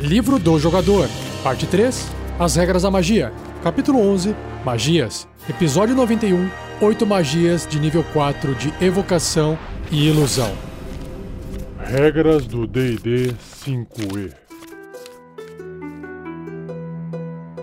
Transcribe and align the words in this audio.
Livro 0.00 0.38
do 0.38 0.56
Jogador, 0.60 1.08
Parte 1.42 1.66
3 1.66 2.08
As 2.38 2.54
Regras 2.54 2.82
da 2.82 2.90
Magia, 2.90 3.32
Capítulo 3.64 3.98
11 3.98 4.34
Magias, 4.64 5.26
Episódio 5.48 5.94
91 5.96 6.48
8 6.80 7.04
Magias 7.04 7.66
de 7.66 7.80
nível 7.80 8.04
4 8.12 8.54
de 8.54 8.72
Evocação 8.80 9.58
e 9.90 10.06
Ilusão. 10.06 10.52
Regras 11.80 12.46
do 12.46 12.64
DD 12.64 13.34
5E 13.64 14.32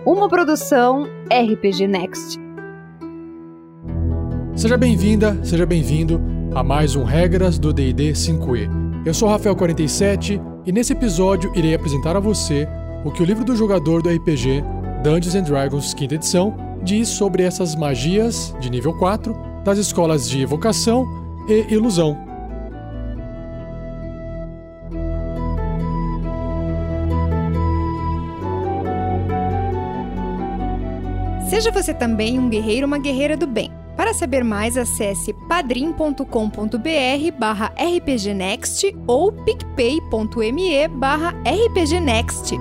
Uma 0.04 0.28
produção 0.28 1.04
RPG 1.30 1.86
Next. 1.88 2.38
Seja 4.54 4.76
bem-vinda, 4.76 5.38
seja 5.42 5.64
bem-vindo 5.64 6.20
a 6.54 6.62
mais 6.62 6.96
um 6.96 7.04
Regras 7.04 7.58
do 7.58 7.72
DD 7.72 8.12
5E. 8.12 8.68
Eu 9.06 9.14
sou 9.14 9.30
Rafael47 9.30 10.55
e 10.66 10.72
nesse 10.72 10.92
episódio 10.92 11.52
irei 11.54 11.74
apresentar 11.74 12.16
a 12.16 12.20
você 12.20 12.68
o 13.04 13.10
que 13.12 13.22
o 13.22 13.24
livro 13.24 13.44
do 13.44 13.54
jogador 13.54 14.02
do 14.02 14.10
RPG 14.10 14.64
Dungeons 15.02 15.36
and 15.36 15.44
Dragons 15.44 15.90
5 15.92 16.02
edição 16.14 16.56
diz 16.82 17.08
sobre 17.08 17.44
essas 17.44 17.76
magias 17.76 18.54
de 18.58 18.68
nível 18.68 18.92
4 18.92 19.34
das 19.64 19.78
escolas 19.78 20.28
de 20.28 20.42
evocação 20.42 21.06
e 21.48 21.72
ilusão. 21.72 22.18
Seja 31.48 31.70
você 31.70 31.94
também 31.94 32.40
um 32.40 32.48
guerreiro 32.48 32.82
ou 32.82 32.88
uma 32.88 32.98
guerreira 32.98 33.36
do 33.36 33.46
bem. 33.46 33.75
Para 33.96 34.12
saber 34.12 34.44
mais, 34.44 34.76
acesse 34.76 35.32
padrim.com.br 35.48 36.22
barra 37.38 37.72
rpgnext 37.76 38.94
ou 39.06 39.32
picpay.me 39.32 40.88
barra 40.88 41.34
rpgnext. 41.44 42.56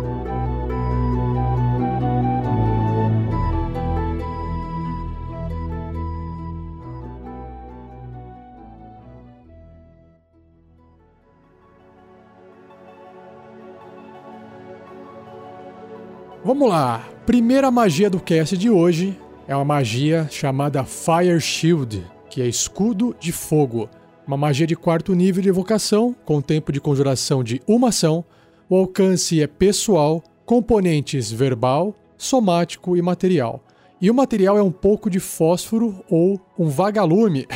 Vamos 16.46 16.70
lá! 16.70 17.04
Primeira 17.26 17.72
magia 17.72 18.08
do 18.08 18.20
cast 18.20 18.56
de 18.56 18.70
hoje 18.70 19.20
é 19.48 19.56
uma 19.56 19.66
magia 19.66 20.28
chamada 20.32 20.84
Fire 20.84 21.40
Shield, 21.40 22.06
que 22.30 22.42
é 22.42 22.48
escudo 22.48 23.16
de 23.20 23.32
fogo. 23.32 23.90
Uma 24.26 24.38
magia 24.38 24.66
de 24.66 24.76
quarto 24.76 25.14
nível 25.14 25.42
de 25.42 25.50
evocação, 25.50 26.16
com 26.26 26.42
tempo 26.42 26.72
de 26.72 26.82
conjuração 26.82 27.44
de 27.44 27.62
uma 27.68 27.90
ação. 27.90 28.26
O 28.68 28.76
alcance 28.76 29.42
é 29.42 29.46
pessoal, 29.46 30.24
componentes 30.46 31.32
verbal, 31.32 31.96
somático 32.18 32.98
e 32.98 33.02
material. 33.02 33.64
E 34.02 34.10
o 34.10 34.14
material 34.14 34.58
é 34.58 34.64
um 34.64 34.72
pouco 34.72 35.10
de 35.10 35.20
fósforo 35.20 36.04
ou 36.10 36.42
um 36.58 36.68
vagalume. 36.68 37.48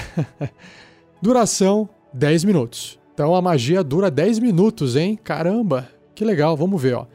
Duração 1.21 1.89
10 2.13 2.43
minutos. 2.43 2.99
Então 3.13 3.35
a 3.35 3.41
magia 3.41 3.83
dura 3.83 4.11
10 4.11 4.39
minutos, 4.39 4.95
hein? 4.95 5.19
Caramba! 5.21 5.89
Que 6.13 6.23
legal, 6.23 6.55
vamos 6.55 6.81
ver, 6.81 6.95
ó. 6.95 7.07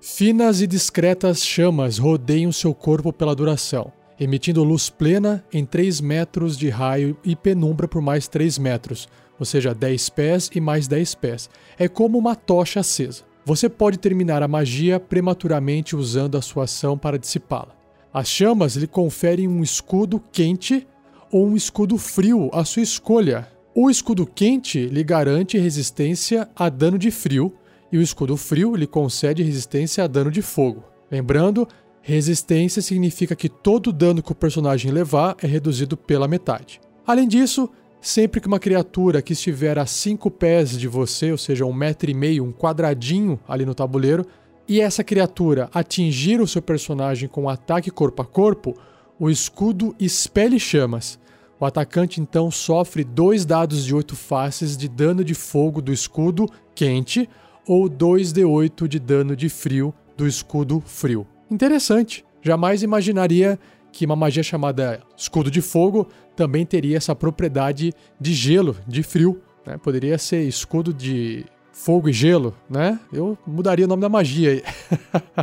Finas 0.00 0.62
e 0.62 0.66
discretas 0.66 1.44
chamas 1.44 1.98
rodeiam 1.98 2.50
seu 2.52 2.72
corpo 2.72 3.12
pela 3.12 3.34
duração, 3.34 3.92
emitindo 4.20 4.62
luz 4.62 4.90
plena 4.90 5.42
em 5.50 5.64
3 5.64 6.02
metros 6.02 6.58
de 6.58 6.68
raio 6.68 7.16
e 7.24 7.34
penumbra 7.34 7.88
por 7.88 8.02
mais 8.02 8.28
3 8.28 8.58
metros, 8.58 9.08
ou 9.38 9.46
seja, 9.46 9.74
10 9.74 10.10
pés 10.10 10.50
e 10.54 10.60
mais 10.60 10.86
10 10.86 11.14
pés. 11.14 11.48
É 11.78 11.88
como 11.88 12.18
uma 12.18 12.36
tocha 12.36 12.80
acesa. 12.80 13.22
Você 13.46 13.70
pode 13.70 13.98
terminar 13.98 14.42
a 14.42 14.48
magia 14.48 15.00
prematuramente 15.00 15.96
usando 15.96 16.36
a 16.36 16.42
sua 16.42 16.64
ação 16.64 16.98
para 16.98 17.18
dissipá-la. 17.18 17.74
As 18.12 18.28
chamas 18.28 18.76
lhe 18.76 18.86
conferem 18.86 19.48
um 19.48 19.62
escudo 19.62 20.22
quente 20.30 20.86
ou 21.32 21.46
um 21.46 21.56
escudo 21.56 21.96
frio 21.96 22.50
à 22.52 22.64
sua 22.64 22.82
escolha. 22.82 23.48
O 23.74 23.88
escudo 23.88 24.26
quente 24.26 24.86
lhe 24.86 25.02
garante 25.02 25.56
resistência 25.56 26.48
a 26.54 26.68
dano 26.68 26.98
de 26.98 27.10
frio 27.10 27.54
e 27.90 27.96
o 27.96 28.02
escudo 28.02 28.36
frio 28.36 28.76
lhe 28.76 28.86
concede 28.86 29.42
resistência 29.42 30.04
a 30.04 30.06
dano 30.06 30.30
de 30.30 30.42
fogo. 30.42 30.84
Lembrando, 31.10 31.66
resistência 32.10 32.82
significa 32.82 33.36
que 33.36 33.48
todo 33.48 33.92
dano 33.92 34.22
que 34.22 34.32
o 34.32 34.34
personagem 34.34 34.90
levar 34.90 35.36
é 35.42 35.46
reduzido 35.46 35.96
pela 35.96 36.28
metade. 36.28 36.80
Além 37.06 37.28
disso, 37.28 37.70
sempre 38.00 38.40
que 38.40 38.46
uma 38.46 38.58
criatura 38.58 39.22
que 39.22 39.32
estiver 39.32 39.78
a 39.78 39.86
5 39.86 40.30
pés 40.30 40.78
de 40.78 40.88
você, 40.88 41.30
ou 41.30 41.38
seja, 41.38 41.64
um 41.64 41.72
metro 41.72 42.10
e 42.10 42.14
meio, 42.14 42.44
um 42.44 42.52
quadradinho 42.52 43.38
ali 43.46 43.64
no 43.64 43.74
tabuleiro, 43.74 44.26
e 44.68 44.80
essa 44.80 45.02
criatura 45.02 45.68
atingir 45.74 46.40
o 46.40 46.46
seu 46.46 46.62
personagem 46.62 47.28
com 47.28 47.42
um 47.42 47.48
ataque 47.48 47.90
corpo 47.90 48.22
a 48.22 48.24
corpo, 48.24 48.76
o 49.18 49.28
escudo 49.28 49.94
expele 49.98 50.58
chamas. 50.58 51.18
O 51.58 51.66
atacante 51.66 52.20
então 52.20 52.50
sofre 52.50 53.04
dois 53.04 53.44
dados 53.44 53.84
de 53.84 53.94
8 53.94 54.16
faces 54.16 54.76
de 54.76 54.88
dano 54.88 55.22
de 55.22 55.34
fogo 55.34 55.82
do 55.82 55.92
escudo 55.92 56.46
quente 56.74 57.28
ou 57.66 57.90
2d8 57.90 58.88
de 58.88 58.98
dano 58.98 59.36
de 59.36 59.48
frio 59.48 59.92
do 60.16 60.26
escudo 60.26 60.82
frio. 60.86 61.26
Interessante. 61.50 62.24
Jamais 62.42 62.82
imaginaria 62.82 63.58
que 63.92 64.06
uma 64.06 64.16
magia 64.16 64.42
chamada 64.42 65.02
escudo 65.16 65.50
de 65.50 65.60
fogo 65.60 66.06
também 66.36 66.64
teria 66.64 66.96
essa 66.96 67.14
propriedade 67.14 67.92
de 68.20 68.32
gelo, 68.32 68.76
de 68.86 69.02
frio. 69.02 69.40
Né? 69.66 69.76
Poderia 69.76 70.16
ser 70.16 70.42
escudo 70.42 70.94
de 70.94 71.44
fogo 71.72 72.08
e 72.08 72.12
gelo, 72.12 72.54
né? 72.68 72.98
Eu 73.12 73.36
mudaria 73.46 73.84
o 73.84 73.88
nome 73.88 74.02
da 74.02 74.08
magia. 74.08 74.62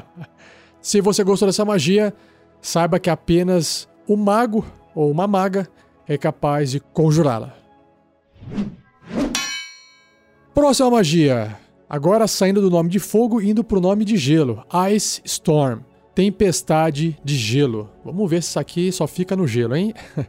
Se 0.82 1.02
você 1.02 1.24
gostou 1.24 1.48
dessa 1.48 1.66
magia, 1.66 2.14
saiba 2.62 3.00
que 3.00 3.10
apenas 3.10 3.90
o 4.08 4.16
mago 4.16 4.66
ou 4.96 5.12
uma 5.12 5.28
maga 5.28 5.68
é 6.08 6.18
capaz 6.18 6.72
de 6.72 6.80
conjurá-la. 6.80 7.54
Próxima 10.54 10.90
magia. 10.90 11.58
Agora 11.90 12.28
saindo 12.28 12.62
do 12.62 12.70
nome 12.70 12.90
de 12.90 13.00
fogo 13.00 13.42
indo 13.42 13.64
para 13.64 13.78
o 13.78 13.82
nome 13.82 14.04
de 14.04 14.18
gelo, 14.18 14.64
Ice 14.94 15.22
Storm, 15.24 15.82
tempestade 16.18 17.16
de 17.24 17.36
gelo. 17.36 17.92
Vamos 18.04 18.28
ver 18.28 18.42
se 18.42 18.50
isso 18.50 18.60
aqui 18.60 18.92
só 18.92 19.06
fica 19.06 19.36
no 19.36 19.48
gelo, 19.48 19.76
hein? 19.76 19.94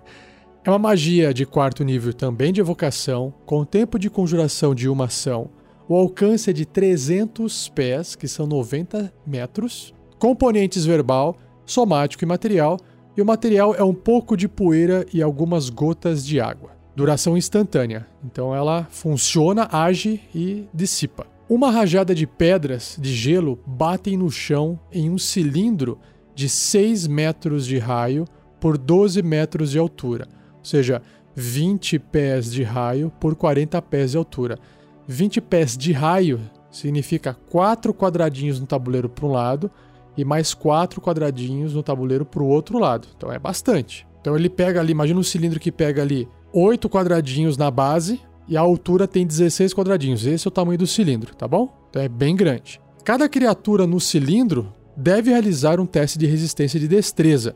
É 0.64 0.70
uma 0.70 0.78
magia 0.78 1.32
de 1.32 1.46
quarto 1.46 1.82
nível 1.82 2.12
também 2.12 2.52
de 2.52 2.60
evocação, 2.60 3.32
com 3.46 3.64
tempo 3.64 3.98
de 3.98 4.10
conjuração 4.10 4.74
de 4.74 4.86
uma 4.86 5.06
ação. 5.06 5.48
O 5.88 5.94
alcance 5.94 6.50
é 6.50 6.52
de 6.52 6.66
300 6.66 7.70
pés, 7.70 8.14
que 8.14 8.28
são 8.28 8.46
90 8.46 9.10
metros. 9.26 9.94
Componentes 10.18 10.84
verbal, 10.84 11.38
somático 11.64 12.22
e 12.22 12.26
material. 12.26 12.78
E 13.16 13.22
o 13.22 13.24
material 13.24 13.74
é 13.74 13.82
um 13.82 13.94
pouco 13.94 14.36
de 14.36 14.46
poeira 14.46 15.06
e 15.10 15.22
algumas 15.22 15.70
gotas 15.70 16.26
de 16.26 16.38
água. 16.38 16.72
Duração 16.94 17.34
instantânea. 17.34 18.06
Então 18.22 18.54
ela 18.54 18.86
funciona, 18.90 19.66
age 19.72 20.20
e 20.34 20.68
dissipa. 20.74 21.37
Uma 21.48 21.70
rajada 21.70 22.14
de 22.14 22.26
pedras 22.26 22.98
de 23.00 23.10
gelo 23.10 23.58
batem 23.66 24.18
no 24.18 24.30
chão 24.30 24.78
em 24.92 25.08
um 25.08 25.16
cilindro 25.16 25.98
de 26.34 26.46
6 26.46 27.06
metros 27.06 27.66
de 27.66 27.78
raio 27.78 28.26
por 28.60 28.76
12 28.76 29.22
metros 29.22 29.70
de 29.70 29.78
altura, 29.78 30.28
ou 30.58 30.64
seja, 30.64 31.00
20 31.34 31.98
pés 32.00 32.52
de 32.52 32.62
raio 32.62 33.10
por 33.18 33.34
40 33.34 33.80
pés 33.80 34.10
de 34.10 34.18
altura. 34.18 34.58
20 35.06 35.40
pés 35.40 35.74
de 35.74 35.90
raio 35.90 36.38
significa 36.70 37.32
4 37.48 37.94
quadradinhos 37.94 38.60
no 38.60 38.66
tabuleiro 38.66 39.08
para 39.08 39.24
um 39.24 39.32
lado 39.32 39.70
e 40.18 40.26
mais 40.26 40.52
4 40.52 41.00
quadradinhos 41.00 41.72
no 41.72 41.82
tabuleiro 41.82 42.26
para 42.26 42.42
o 42.42 42.46
outro 42.48 42.78
lado. 42.78 43.08
Então 43.16 43.32
é 43.32 43.38
bastante. 43.38 44.06
Então 44.20 44.36
ele 44.36 44.50
pega 44.50 44.80
ali, 44.80 44.92
imagina 44.92 45.18
um 45.18 45.22
cilindro 45.22 45.58
que 45.58 45.72
pega 45.72 46.02
ali 46.02 46.28
8 46.52 46.90
quadradinhos 46.90 47.56
na 47.56 47.70
base, 47.70 48.20
e 48.48 48.56
a 48.56 48.60
altura 48.60 49.06
tem 49.06 49.26
16 49.26 49.74
quadradinhos. 49.74 50.24
Esse 50.24 50.46
é 50.46 50.48
o 50.48 50.52
tamanho 50.52 50.78
do 50.78 50.86
cilindro, 50.86 51.34
tá 51.34 51.46
bom? 51.46 51.72
Então 51.90 52.00
é 52.00 52.08
bem 52.08 52.34
grande. 52.34 52.80
Cada 53.04 53.28
criatura 53.28 53.86
no 53.86 54.00
cilindro 54.00 54.72
deve 54.96 55.30
realizar 55.30 55.78
um 55.78 55.86
teste 55.86 56.18
de 56.18 56.26
resistência 56.26 56.80
de 56.80 56.88
destreza. 56.88 57.54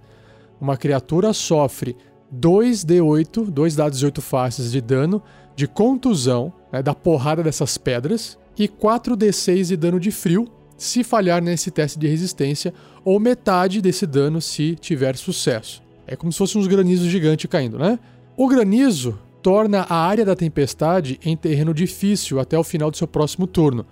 Uma 0.60 0.76
criatura 0.76 1.32
sofre 1.32 1.96
2d8, 2.34 3.50
dois 3.50 3.74
dados 3.74 3.98
de 3.98 4.04
8 4.04 4.22
faces 4.22 4.70
de 4.70 4.80
dano 4.80 5.22
de 5.54 5.66
contusão, 5.66 6.52
né, 6.72 6.82
da 6.82 6.94
porrada 6.94 7.42
dessas 7.42 7.76
pedras, 7.76 8.38
e 8.56 8.68
4d6 8.68 9.68
de 9.68 9.76
dano 9.76 10.00
de 10.00 10.10
frio, 10.10 10.48
se 10.76 11.04
falhar 11.04 11.42
nesse 11.42 11.70
teste 11.70 11.98
de 11.98 12.06
resistência, 12.06 12.72
ou 13.04 13.20
metade 13.20 13.80
desse 13.80 14.06
dano 14.06 14.40
se 14.40 14.74
tiver 14.76 15.16
sucesso. 15.16 15.82
É 16.06 16.16
como 16.16 16.32
se 16.32 16.38
fossem 16.38 16.60
uns 16.60 16.66
granizos 16.66 17.08
gigantes 17.08 17.48
caindo, 17.50 17.78
né? 17.78 17.98
O 18.36 18.48
granizo 18.48 19.18
torna 19.42 19.84
a 19.88 19.96
área 19.96 20.24
da 20.24 20.36
tempestade 20.36 21.18
em 21.24 21.36
terreno 21.36 21.74
difícil 21.74 22.38
até 22.38 22.56
o 22.56 22.62
final 22.64 22.90
do 22.90 22.96
seu 22.96 23.08
próximo 23.08 23.46
turno. 23.46 23.84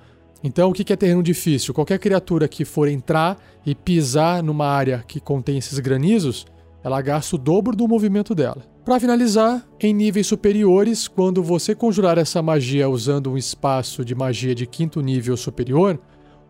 Então, 0.42 0.70
o 0.70 0.72
que 0.72 0.90
é 0.90 0.96
terreno 0.96 1.22
difícil? 1.22 1.74
Qualquer 1.74 1.98
criatura 1.98 2.48
que 2.48 2.64
for 2.64 2.88
entrar 2.88 3.36
e 3.66 3.74
pisar 3.74 4.42
numa 4.42 4.66
área 4.66 5.04
que 5.06 5.20
contém 5.20 5.58
esses 5.58 5.78
granizos, 5.78 6.46
ela 6.82 7.02
gasta 7.02 7.36
o 7.36 7.38
dobro 7.38 7.76
do 7.76 7.86
movimento 7.86 8.34
dela. 8.34 8.64
Para 8.84 8.98
finalizar, 8.98 9.66
em 9.78 9.92
níveis 9.92 10.26
superiores, 10.26 11.06
quando 11.06 11.42
você 11.42 11.74
conjurar 11.74 12.16
essa 12.16 12.40
magia 12.40 12.88
usando 12.88 13.30
um 13.30 13.36
espaço 13.36 14.02
de 14.02 14.14
magia 14.14 14.54
de 14.54 14.66
quinto 14.66 15.02
nível 15.02 15.36
superior, 15.36 16.00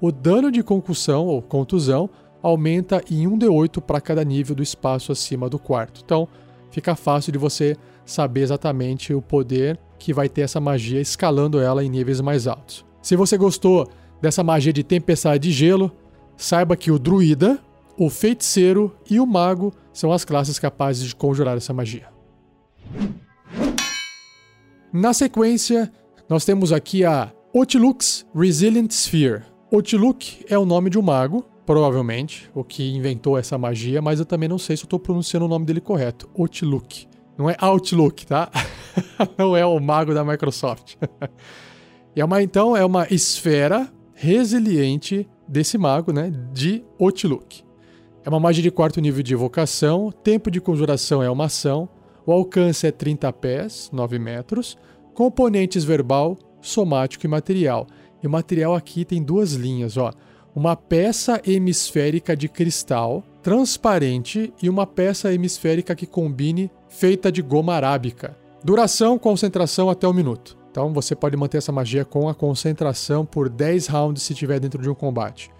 o 0.00 0.12
dano 0.12 0.52
de 0.52 0.62
concussão 0.62 1.26
ou 1.26 1.42
contusão 1.42 2.08
aumenta 2.40 3.02
em 3.10 3.28
1d8 3.28 3.80
para 3.80 4.00
cada 4.00 4.24
nível 4.24 4.54
do 4.54 4.62
espaço 4.62 5.10
acima 5.10 5.48
do 5.48 5.58
quarto. 5.58 6.00
Então, 6.04 6.28
fica 6.70 6.94
fácil 6.94 7.32
de 7.32 7.38
você 7.38 7.76
saber 8.10 8.40
exatamente 8.40 9.14
o 9.14 9.22
poder 9.22 9.78
que 9.98 10.12
vai 10.12 10.28
ter 10.28 10.42
essa 10.42 10.60
magia 10.60 11.00
escalando 11.00 11.60
ela 11.60 11.84
em 11.84 11.88
níveis 11.88 12.20
mais 12.20 12.46
altos. 12.46 12.84
Se 13.00 13.14
você 13.14 13.38
gostou 13.38 13.88
dessa 14.20 14.42
magia 14.42 14.72
de 14.72 14.82
tempestade 14.82 15.48
de 15.48 15.52
gelo, 15.52 15.92
saiba 16.36 16.76
que 16.76 16.90
o 16.90 16.98
druida, 16.98 17.58
o 17.96 18.10
feiticeiro 18.10 18.94
e 19.08 19.20
o 19.20 19.26
mago 19.26 19.72
são 19.92 20.12
as 20.12 20.24
classes 20.24 20.58
capazes 20.58 21.04
de 21.04 21.14
conjurar 21.14 21.56
essa 21.56 21.72
magia. 21.72 22.08
Na 24.92 25.12
sequência, 25.12 25.90
nós 26.28 26.44
temos 26.44 26.72
aqui 26.72 27.04
a 27.04 27.32
Otilux 27.54 28.26
Resilient 28.34 28.90
Sphere. 28.90 29.42
Otiluk 29.70 30.44
é 30.48 30.58
o 30.58 30.66
nome 30.66 30.90
de 30.90 30.98
um 30.98 31.02
mago, 31.02 31.44
provavelmente, 31.64 32.50
o 32.54 32.64
que 32.64 32.90
inventou 32.90 33.38
essa 33.38 33.56
magia, 33.56 34.02
mas 34.02 34.18
eu 34.18 34.26
também 34.26 34.48
não 34.48 34.58
sei 34.58 34.76
se 34.76 34.82
eu 34.82 34.86
estou 34.86 34.98
pronunciando 34.98 35.46
o 35.46 35.48
nome 35.48 35.64
dele 35.64 35.80
correto. 35.80 36.28
Otiluk. 36.34 37.09
Não 37.40 37.48
é 37.48 37.56
Outlook, 37.58 38.26
tá? 38.26 38.50
não 39.38 39.56
é 39.56 39.64
o 39.64 39.80
mago 39.80 40.12
da 40.12 40.22
Microsoft. 40.22 40.96
é 42.14 42.22
uma, 42.22 42.42
então, 42.42 42.76
é 42.76 42.84
uma 42.84 43.06
esfera 43.10 43.90
resiliente 44.12 45.26
desse 45.48 45.78
mago, 45.78 46.12
né? 46.12 46.30
De 46.52 46.84
Otiluk. 46.98 47.64
É 48.22 48.28
uma 48.28 48.38
magia 48.38 48.62
de 48.62 48.70
quarto 48.70 49.00
nível 49.00 49.22
de 49.22 49.32
evocação, 49.32 50.12
tempo 50.22 50.50
de 50.50 50.60
conjuração 50.60 51.22
é 51.22 51.30
uma 51.30 51.46
ação, 51.46 51.88
o 52.26 52.32
alcance 52.32 52.86
é 52.86 52.92
30 52.92 53.32
pés, 53.32 53.88
9 53.90 54.18
metros, 54.18 54.76
componentes 55.14 55.82
verbal, 55.82 56.36
somático 56.60 57.24
e 57.24 57.28
material. 57.28 57.86
E 58.22 58.26
o 58.26 58.30
material 58.30 58.74
aqui 58.74 59.02
tem 59.02 59.22
duas 59.22 59.54
linhas, 59.54 59.96
ó. 59.96 60.12
Uma 60.54 60.76
peça 60.76 61.40
hemisférica 61.46 62.36
de 62.36 62.50
cristal 62.50 63.24
transparente 63.42 64.52
e 64.62 64.68
uma 64.68 64.86
peça 64.86 65.32
hemisférica 65.32 65.94
que 65.94 66.04
combine 66.04 66.70
feita 66.90 67.32
de 67.32 67.40
goma 67.40 67.72
arábica. 67.72 68.36
Duração, 68.62 69.18
concentração 69.18 69.88
até 69.88 70.06
um 70.06 70.12
minuto. 70.12 70.58
Então 70.70 70.92
você 70.92 71.16
pode 71.16 71.36
manter 71.36 71.58
essa 71.58 71.72
magia 71.72 72.04
com 72.04 72.28
a 72.28 72.34
concentração 72.34 73.24
por 73.24 73.48
10 73.48 73.86
rounds 73.86 74.22
se 74.22 74.34
estiver 74.34 74.60
dentro 74.60 74.82
de 74.82 74.90
um 74.90 74.94
combate. 74.94 75.50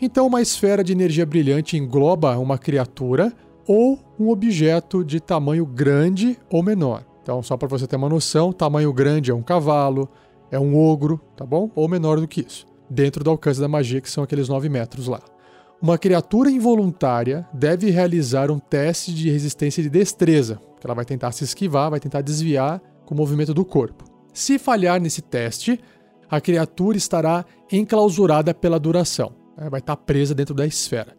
Então 0.00 0.26
uma 0.26 0.42
esfera 0.42 0.84
de 0.84 0.92
energia 0.92 1.24
brilhante 1.24 1.76
engloba 1.76 2.36
uma 2.36 2.58
criatura 2.58 3.32
ou 3.66 3.98
um 4.18 4.28
objeto 4.28 5.04
de 5.04 5.20
tamanho 5.20 5.64
grande 5.64 6.38
ou 6.50 6.62
menor. 6.62 7.04
Então 7.22 7.42
só 7.42 7.56
para 7.56 7.68
você 7.68 7.86
ter 7.86 7.96
uma 7.96 8.08
noção, 8.08 8.52
tamanho 8.52 8.92
grande 8.92 9.30
é 9.30 9.34
um 9.34 9.42
cavalo, 9.42 10.08
é 10.50 10.58
um 10.58 10.76
ogro, 10.76 11.20
tá 11.36 11.46
bom? 11.46 11.70
Ou 11.74 11.88
menor 11.88 12.20
do 12.20 12.28
que 12.28 12.42
isso, 12.42 12.66
dentro 12.90 13.24
do 13.24 13.30
alcance 13.30 13.60
da 13.60 13.68
magia, 13.68 14.00
que 14.00 14.10
são 14.10 14.22
aqueles 14.22 14.48
9 14.48 14.68
metros 14.68 15.06
lá. 15.06 15.20
Uma 15.82 15.98
criatura 15.98 16.48
involuntária 16.48 17.44
deve 17.52 17.90
realizar 17.90 18.52
um 18.52 18.60
teste 18.60 19.12
de 19.12 19.28
resistência 19.28 19.82
de 19.82 19.90
destreza, 19.90 20.60
que 20.80 20.86
ela 20.86 20.94
vai 20.94 21.04
tentar 21.04 21.32
se 21.32 21.42
esquivar, 21.42 21.90
vai 21.90 21.98
tentar 21.98 22.20
desviar 22.20 22.80
com 23.04 23.14
o 23.14 23.16
movimento 23.16 23.52
do 23.52 23.64
corpo. 23.64 24.04
Se 24.32 24.60
falhar 24.60 25.00
nesse 25.00 25.20
teste, 25.20 25.80
a 26.30 26.40
criatura 26.40 26.96
estará 26.96 27.44
enclausurada 27.70 28.54
pela 28.54 28.78
duração, 28.78 29.34
né? 29.58 29.68
vai 29.68 29.80
estar 29.80 29.96
presa 29.96 30.36
dentro 30.36 30.54
da 30.54 30.64
esfera. 30.64 31.16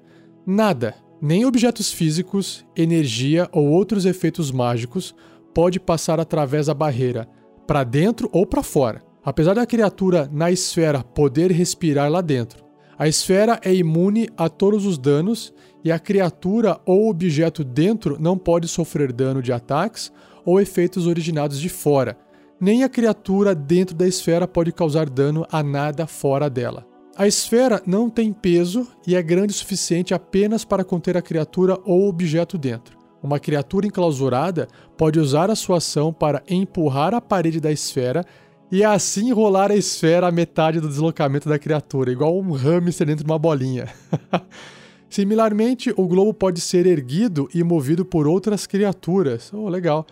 Nada, 0.48 0.96
nem 1.22 1.44
objetos 1.46 1.92
físicos, 1.92 2.66
energia 2.74 3.50
ou 3.52 3.68
outros 3.68 4.06
efeitos 4.06 4.50
mágicos 4.50 5.14
pode 5.54 5.78
passar 5.78 6.22
através 6.22 6.68
da 6.68 6.74
barreira, 6.74 7.28
para 7.68 7.84
dentro 7.84 8.30
ou 8.32 8.46
para 8.46 8.64
fora. 8.64 9.04
Apesar 9.26 9.56
da 9.56 9.66
criatura 9.66 10.30
na 10.32 10.50
esfera 10.50 11.04
poder 11.04 11.52
respirar 11.52 12.10
lá 12.10 12.22
dentro, 12.22 12.64
a 12.98 13.08
esfera 13.08 13.60
é 13.64 13.74
imune 13.74 14.30
a 14.38 14.48
todos 14.48 14.86
os 14.86 14.98
danos 14.98 15.54
e 15.84 15.92
a 15.92 16.00
criatura 16.00 16.80
ou 16.86 17.10
objeto 17.10 17.64
dentro 17.64 18.18
não 18.20 18.38
pode 18.38 18.68
sofrer 18.68 19.12
dano 19.12 19.42
de 19.42 19.52
ataques 19.52 20.12
ou 20.46 20.62
efeitos 20.62 21.08
originados 21.08 21.60
de 21.60 21.70
fora. 21.70 22.18
Nem 22.60 22.84
a 22.84 22.90
criatura 22.90 23.54
dentro 23.56 23.96
da 23.96 24.08
esfera 24.08 24.48
pode 24.48 24.72
causar 24.72 25.10
dano 25.10 25.46
a 25.52 25.64
nada 25.64 26.06
fora 26.06 26.50
dela. 26.50 26.86
A 27.16 27.28
esfera 27.28 27.82
não 27.86 28.10
tem 28.10 28.32
peso 28.32 28.88
e 29.06 29.16
é 29.16 29.22
grande 29.22 29.54
o 29.54 29.56
suficiente 29.56 30.14
apenas 30.14 30.64
para 30.64 30.84
conter 30.84 31.18
a 31.18 31.22
criatura 31.22 31.78
ou 31.86 32.08
objeto 32.08 32.58
dentro. 32.58 32.98
Uma 33.22 33.40
criatura 33.40 33.88
enclausurada 33.88 34.68
pode 34.98 35.20
usar 35.20 35.50
a 35.50 35.56
sua 35.56 35.78
ação 35.78 36.12
para 36.12 36.44
empurrar 36.50 37.14
a 37.14 37.22
parede 37.22 37.60
da 37.60 37.72
esfera 37.72 38.26
e 38.74 38.84
assim 38.84 39.32
rolar 39.32 39.70
a 39.70 39.76
esfera 39.76 40.26
a 40.26 40.32
metade 40.32 40.80
do 40.80 40.88
deslocamento 40.88 41.48
da 41.48 41.60
criatura, 41.60 42.12
igual 42.12 42.40
um 42.40 42.54
hamster 42.54 43.06
dentro 43.06 43.24
de 43.24 43.30
uma 43.30 43.38
bolinha. 43.38 43.88
Similarmente, 45.08 45.94
o 45.96 46.08
globo 46.08 46.34
pode 46.34 46.60
ser 46.60 46.88
erguido 46.88 47.48
e 47.54 47.64
movido 47.64 48.04
por 48.04 48.26
outras 48.26 48.66
criaturas. 48.66 49.54
Oh, 49.54 49.70
legal. 49.70 50.08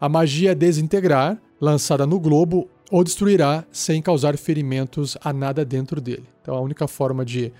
A 0.00 0.08
magia 0.08 0.54
desintegrar, 0.54 1.36
lançada 1.60 2.06
no 2.06 2.18
globo, 2.18 2.70
ou 2.90 3.04
destruirá 3.04 3.66
sem 3.70 4.00
causar 4.00 4.34
ferimentos 4.38 5.18
a 5.22 5.30
nada 5.30 5.62
dentro 5.62 6.00
dele. 6.00 6.24
Então 6.40 6.54
a 6.54 6.60
única 6.62 6.88
forma 6.88 7.22
de 7.22 7.52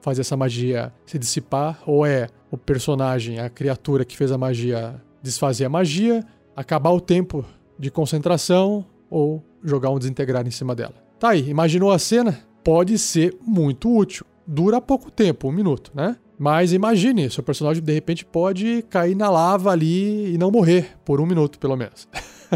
fazer 0.00 0.22
essa 0.22 0.36
magia 0.36 0.92
se 1.06 1.16
dissipar 1.16 1.80
ou 1.86 2.04
é 2.04 2.26
o 2.50 2.58
personagem, 2.58 3.38
a 3.38 3.48
criatura 3.48 4.04
que 4.04 4.16
fez 4.16 4.32
a 4.32 4.36
magia, 4.36 5.00
desfazer 5.22 5.66
a 5.66 5.68
magia, 5.68 6.26
acabar 6.56 6.90
o 6.90 7.00
tempo 7.00 7.44
de 7.78 7.88
concentração 7.88 8.84
ou 9.08 9.44
jogar 9.64 9.90
um 9.90 9.98
desintegrar 9.98 10.46
em 10.46 10.50
cima 10.50 10.74
dela. 10.74 10.94
Tá 11.18 11.30
aí, 11.30 11.48
imaginou 11.48 11.92
a 11.92 11.98
cena? 11.98 12.40
Pode 12.64 12.98
ser 12.98 13.36
muito 13.46 13.94
útil. 13.94 14.24
Dura 14.46 14.80
pouco 14.80 15.10
tempo, 15.10 15.48
um 15.48 15.52
minuto, 15.52 15.92
né? 15.94 16.16
Mas 16.38 16.72
imagine, 16.72 17.30
seu 17.30 17.42
personagem 17.42 17.82
de 17.82 17.92
repente 17.92 18.24
pode 18.24 18.84
cair 18.90 19.14
na 19.14 19.30
lava 19.30 19.70
ali 19.70 20.34
e 20.34 20.38
não 20.38 20.50
morrer, 20.50 20.96
por 21.04 21.20
um 21.20 21.26
minuto 21.26 21.58
pelo 21.58 21.76
menos. 21.76 22.08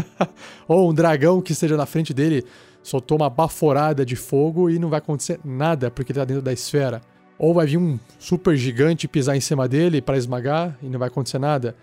Ou 0.67 0.89
um 0.89 0.93
dragão 0.93 1.41
que 1.41 1.53
esteja 1.53 1.77
na 1.77 1.85
frente 1.85 2.13
dele 2.13 2.43
soltou 2.83 3.17
uma 3.17 3.29
baforada 3.29 4.05
de 4.05 4.15
fogo 4.15 4.69
e 4.69 4.79
não 4.79 4.89
vai 4.89 4.99
acontecer 4.99 5.39
nada 5.43 5.91
porque 5.91 6.11
ele 6.11 6.19
tá 6.19 6.25
dentro 6.25 6.41
da 6.41 6.53
esfera. 6.53 7.01
Ou 7.37 7.53
vai 7.53 7.67
vir 7.67 7.77
um 7.77 7.99
super 8.17 8.55
gigante 8.55 9.07
pisar 9.07 9.35
em 9.35 9.41
cima 9.41 9.67
dele 9.67 10.01
para 10.01 10.17
esmagar 10.17 10.77
e 10.81 10.87
não 10.87 10.99
vai 10.99 11.07
acontecer 11.07 11.39
nada. 11.39 11.75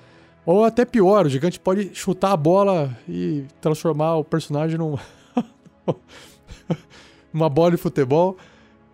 Ou 0.46 0.64
até 0.64 0.84
pior, 0.84 1.26
o 1.26 1.28
gigante 1.28 1.58
pode 1.58 1.94
chutar 1.94 2.32
a 2.32 2.36
bola 2.36 2.96
e 3.08 3.44
transformar 3.60 4.16
o 4.16 4.24
personagem 4.24 4.76
num. 4.76 4.96
numa 7.32 7.48
bola 7.48 7.72
de 7.72 7.76
futebol. 7.76 8.36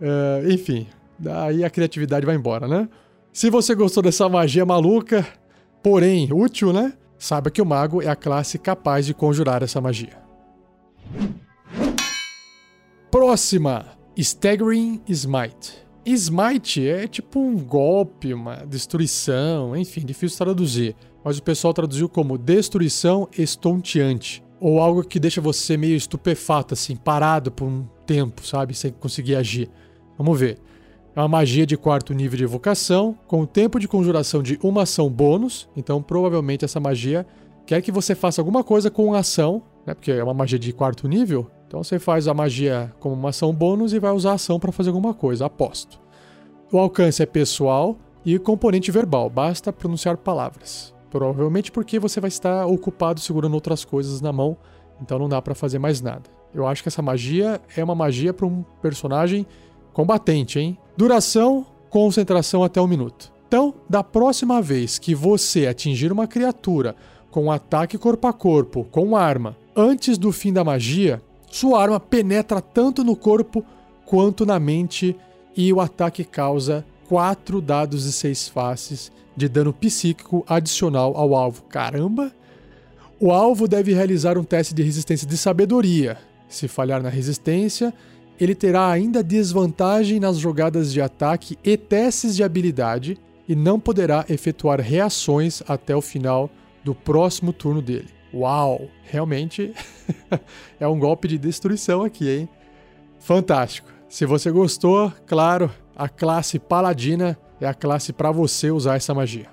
Uh, 0.00 0.50
enfim, 0.50 0.86
daí 1.18 1.64
a 1.64 1.70
criatividade 1.70 2.24
vai 2.24 2.36
embora, 2.36 2.68
né? 2.68 2.88
Se 3.32 3.50
você 3.50 3.74
gostou 3.74 4.02
dessa 4.02 4.28
magia 4.28 4.64
maluca, 4.64 5.26
porém 5.82 6.32
útil, 6.32 6.72
né? 6.72 6.94
Saiba 7.18 7.50
que 7.50 7.60
o 7.60 7.66
mago 7.66 8.00
é 8.00 8.08
a 8.08 8.16
classe 8.16 8.58
capaz 8.58 9.06
de 9.06 9.12
conjurar 9.12 9.62
essa 9.62 9.80
magia. 9.80 10.16
Próxima: 13.10 13.86
Staggering 14.16 15.02
Smite. 15.08 15.78
Smite 16.06 16.88
é 16.88 17.06
tipo 17.06 17.38
um 17.38 17.58
golpe, 17.58 18.32
uma 18.32 18.64
destruição, 18.66 19.76
enfim, 19.76 20.00
difícil 20.04 20.38
traduzir 20.38 20.96
mas 21.24 21.38
o 21.38 21.42
pessoal 21.42 21.74
traduziu 21.74 22.08
como 22.08 22.38
destruição 22.38 23.28
estonteante. 23.36 24.42
Ou 24.60 24.78
algo 24.80 25.02
que 25.02 25.18
deixa 25.18 25.40
você 25.40 25.76
meio 25.76 25.96
estupefato, 25.96 26.74
assim, 26.74 26.94
parado 26.94 27.50
por 27.50 27.66
um 27.66 27.86
tempo, 28.06 28.46
sabe? 28.46 28.74
Sem 28.74 28.92
conseguir 28.92 29.36
agir. 29.36 29.70
Vamos 30.18 30.38
ver. 30.38 30.58
É 31.16 31.20
uma 31.20 31.28
magia 31.28 31.66
de 31.66 31.76
quarto 31.76 32.12
nível 32.12 32.36
de 32.36 32.44
evocação, 32.44 33.18
com 33.26 33.44
tempo 33.46 33.80
de 33.80 33.88
conjuração 33.88 34.42
de 34.42 34.58
uma 34.62 34.82
ação 34.82 35.08
bônus. 35.08 35.68
Então, 35.74 36.02
provavelmente, 36.02 36.64
essa 36.64 36.78
magia 36.78 37.26
quer 37.66 37.80
que 37.80 37.90
você 37.90 38.14
faça 38.14 38.40
alguma 38.40 38.62
coisa 38.62 38.90
com 38.90 39.14
ação, 39.14 39.62
né? 39.86 39.94
Porque 39.94 40.12
é 40.12 40.22
uma 40.22 40.34
magia 40.34 40.58
de 40.58 40.72
quarto 40.72 41.08
nível. 41.08 41.50
Então, 41.66 41.82
você 41.82 41.98
faz 41.98 42.28
a 42.28 42.34
magia 42.34 42.92
como 43.00 43.14
uma 43.14 43.30
ação 43.30 43.52
bônus 43.52 43.92
e 43.92 43.98
vai 43.98 44.12
usar 44.12 44.32
a 44.32 44.34
ação 44.34 44.60
para 44.60 44.72
fazer 44.72 44.90
alguma 44.90 45.14
coisa, 45.14 45.46
aposto. 45.46 46.00
O 46.70 46.78
alcance 46.78 47.22
é 47.22 47.26
pessoal 47.26 47.96
e 48.24 48.38
componente 48.38 48.90
verbal, 48.90 49.30
basta 49.30 49.72
pronunciar 49.72 50.16
palavras. 50.16 50.94
Provavelmente 51.10 51.72
porque 51.72 51.98
você 51.98 52.20
vai 52.20 52.28
estar 52.28 52.66
ocupado 52.66 53.20
segurando 53.20 53.54
outras 53.54 53.84
coisas 53.84 54.20
na 54.20 54.32
mão, 54.32 54.56
então 55.02 55.18
não 55.18 55.28
dá 55.28 55.42
para 55.42 55.54
fazer 55.54 55.78
mais 55.78 56.00
nada. 56.00 56.22
Eu 56.54 56.66
acho 56.66 56.82
que 56.82 56.88
essa 56.88 57.02
magia 57.02 57.60
é 57.76 57.82
uma 57.82 57.94
magia 57.94 58.32
para 58.32 58.46
um 58.46 58.62
personagem 58.80 59.46
combatente, 59.92 60.58
hein? 60.58 60.78
Duração, 60.96 61.66
concentração 61.88 62.62
até 62.62 62.80
um 62.80 62.86
minuto. 62.86 63.32
Então, 63.46 63.74
da 63.88 64.04
próxima 64.04 64.62
vez 64.62 64.98
que 64.98 65.14
você 65.14 65.66
atingir 65.66 66.12
uma 66.12 66.28
criatura 66.28 66.94
com 67.30 67.44
um 67.44 67.50
ataque 67.50 67.98
corpo 67.98 68.26
a 68.28 68.32
corpo, 68.32 68.84
com 68.90 69.16
arma, 69.16 69.56
antes 69.74 70.16
do 70.16 70.30
fim 70.30 70.52
da 70.52 70.62
magia, 70.62 71.20
sua 71.50 71.82
arma 71.82 71.98
penetra 71.98 72.60
tanto 72.60 73.02
no 73.02 73.16
corpo 73.16 73.64
quanto 74.04 74.46
na 74.46 74.58
mente 74.58 75.16
e 75.56 75.72
o 75.72 75.80
ataque 75.80 76.24
causa 76.24 76.84
4 77.10 77.60
dados 77.60 78.04
de 78.04 78.12
6 78.12 78.50
faces 78.50 79.10
de 79.36 79.48
dano 79.48 79.72
psíquico 79.72 80.44
adicional 80.46 81.16
ao 81.16 81.34
alvo. 81.34 81.64
Caramba! 81.64 82.32
O 83.18 83.32
alvo 83.32 83.66
deve 83.66 83.92
realizar 83.92 84.38
um 84.38 84.44
teste 84.44 84.72
de 84.72 84.84
resistência 84.84 85.26
de 85.26 85.36
sabedoria. 85.36 86.16
Se 86.48 86.68
falhar 86.68 87.02
na 87.02 87.08
resistência, 87.08 87.92
ele 88.38 88.54
terá 88.54 88.88
ainda 88.88 89.24
desvantagem 89.24 90.20
nas 90.20 90.38
jogadas 90.38 90.92
de 90.92 91.00
ataque 91.00 91.58
e 91.64 91.76
testes 91.76 92.36
de 92.36 92.44
habilidade 92.44 93.18
e 93.48 93.56
não 93.56 93.80
poderá 93.80 94.24
efetuar 94.28 94.80
reações 94.80 95.64
até 95.66 95.96
o 95.96 96.00
final 96.00 96.48
do 96.84 96.94
próximo 96.94 97.52
turno 97.52 97.82
dele. 97.82 98.10
Uau! 98.32 98.88
Realmente 99.02 99.74
é 100.78 100.86
um 100.86 100.96
golpe 100.96 101.26
de 101.26 101.38
destruição 101.38 102.04
aqui, 102.04 102.30
hein? 102.30 102.48
Fantástico. 103.18 103.88
Se 104.08 104.24
você 104.24 104.48
gostou, 104.52 105.12
claro, 105.26 105.70
a 106.00 106.08
classe 106.08 106.58
Paladina 106.58 107.38
é 107.60 107.66
a 107.66 107.74
classe 107.74 108.10
para 108.10 108.32
você 108.32 108.70
usar 108.70 108.96
essa 108.96 109.12
magia. 109.12 109.48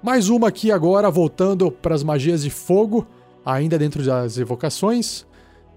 Mais 0.00 0.28
uma 0.28 0.46
aqui 0.46 0.70
agora, 0.70 1.10
voltando 1.10 1.72
para 1.72 1.92
as 1.92 2.04
magias 2.04 2.44
de 2.44 2.50
fogo, 2.50 3.04
ainda 3.44 3.76
dentro 3.76 4.04
das 4.04 4.38
evocações. 4.38 5.26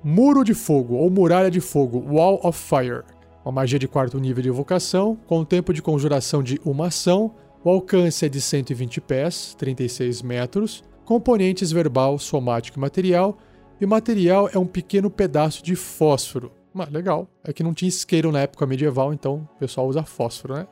Muro 0.03 0.43
de 0.43 0.53
Fogo 0.53 0.93
ou 0.93 1.09
Muralha 1.09 1.49
de 1.49 1.59
Fogo, 1.59 2.05
Wall 2.07 2.39
of 2.43 2.59
Fire. 2.59 3.01
Uma 3.43 3.51
magia 3.51 3.79
de 3.79 3.87
quarto 3.87 4.19
nível 4.19 4.43
de 4.43 4.49
evocação, 4.49 5.17
com 5.25 5.43
tempo 5.43 5.73
de 5.73 5.81
conjuração 5.81 6.43
de 6.43 6.61
uma 6.63 6.87
ação. 6.87 7.33
O 7.63 7.69
alcance 7.71 8.23
é 8.23 8.29
de 8.29 8.39
120 8.39 9.01
pés, 9.01 9.55
36 9.57 10.21
metros. 10.21 10.83
Componentes 11.03 11.71
verbal, 11.71 12.19
somático 12.19 12.77
e 12.77 12.81
material. 12.81 13.39
E 13.81 13.85
o 13.85 13.87
material 13.87 14.47
é 14.53 14.59
um 14.59 14.67
pequeno 14.67 15.09
pedaço 15.09 15.63
de 15.63 15.75
fósforo. 15.75 16.51
Mas 16.77 16.91
legal. 16.91 17.27
É 17.43 17.51
que 17.51 17.63
não 17.63 17.73
tinha 17.73 17.89
isqueiro 17.89 18.31
na 18.31 18.41
época 18.41 18.67
medieval, 18.67 19.11
então 19.11 19.49
o 19.55 19.59
pessoal 19.59 19.87
usa 19.87 20.03
fósforo, 20.03 20.53
né? 20.53 20.67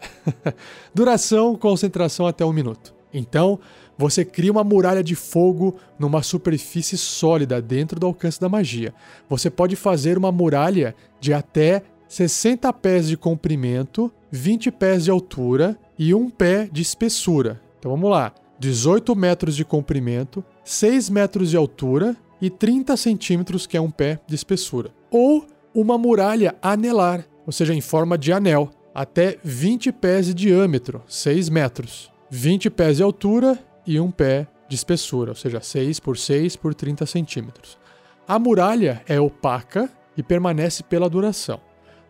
Duração, 0.93 1.55
concentração 1.55 2.27
até 2.27 2.45
um 2.45 2.53
minuto. 2.53 2.93
Então, 3.11 3.59
você 3.97 4.23
cria 4.23 4.51
uma 4.51 4.63
muralha 4.63 5.03
de 5.03 5.15
fogo 5.15 5.77
numa 5.97 6.21
superfície 6.21 6.95
sólida 6.95 7.59
dentro 7.59 7.99
do 7.99 8.05
alcance 8.05 8.39
da 8.39 8.47
magia. 8.47 8.93
Você 9.27 9.49
pode 9.49 9.75
fazer 9.75 10.15
uma 10.15 10.31
muralha 10.31 10.93
de 11.19 11.33
até 11.33 11.81
60 12.07 12.71
pés 12.73 13.07
de 13.07 13.17
comprimento, 13.17 14.11
20 14.29 14.69
pés 14.71 15.05
de 15.05 15.09
altura 15.11 15.75
e 15.97 16.13
um 16.13 16.29
pé 16.29 16.69
de 16.71 16.83
espessura. 16.83 17.59
Então 17.79 17.89
vamos 17.89 18.11
lá: 18.11 18.31
18 18.59 19.15
metros 19.15 19.55
de 19.55 19.65
comprimento, 19.65 20.43
6 20.63 21.09
metros 21.09 21.49
de 21.49 21.57
altura 21.57 22.15
e 22.39 22.49
30 22.51 22.95
centímetros, 22.95 23.65
que 23.65 23.75
é 23.75 23.81
um 23.81 23.89
pé 23.89 24.19
de 24.27 24.35
espessura. 24.35 24.91
Ou 25.09 25.47
uma 25.75 25.97
muralha 25.97 26.55
anelar, 26.61 27.25
ou 27.45 27.51
seja, 27.51 27.73
em 27.73 27.81
forma 27.81 28.17
de 28.17 28.31
anel, 28.31 28.71
até 28.93 29.37
20 29.43 29.91
pés 29.91 30.27
de 30.27 30.33
diâmetro, 30.33 31.03
6 31.05 31.49
metros, 31.49 32.09
20 32.29 32.69
pés 32.69 32.97
de 32.97 33.03
altura 33.03 33.59
e 33.85 33.99
um 33.99 34.09
pé 34.09 34.47
de 34.69 34.75
espessura, 34.75 35.31
ou 35.31 35.35
seja, 35.35 35.59
6 35.59 35.99
por 35.99 36.17
6 36.17 36.55
por 36.55 36.73
30 36.73 37.05
centímetros. 37.05 37.77
A 38.25 38.39
muralha 38.39 39.03
é 39.05 39.19
opaca 39.19 39.89
e 40.15 40.23
permanece 40.23 40.81
pela 40.81 41.09
duração. 41.09 41.59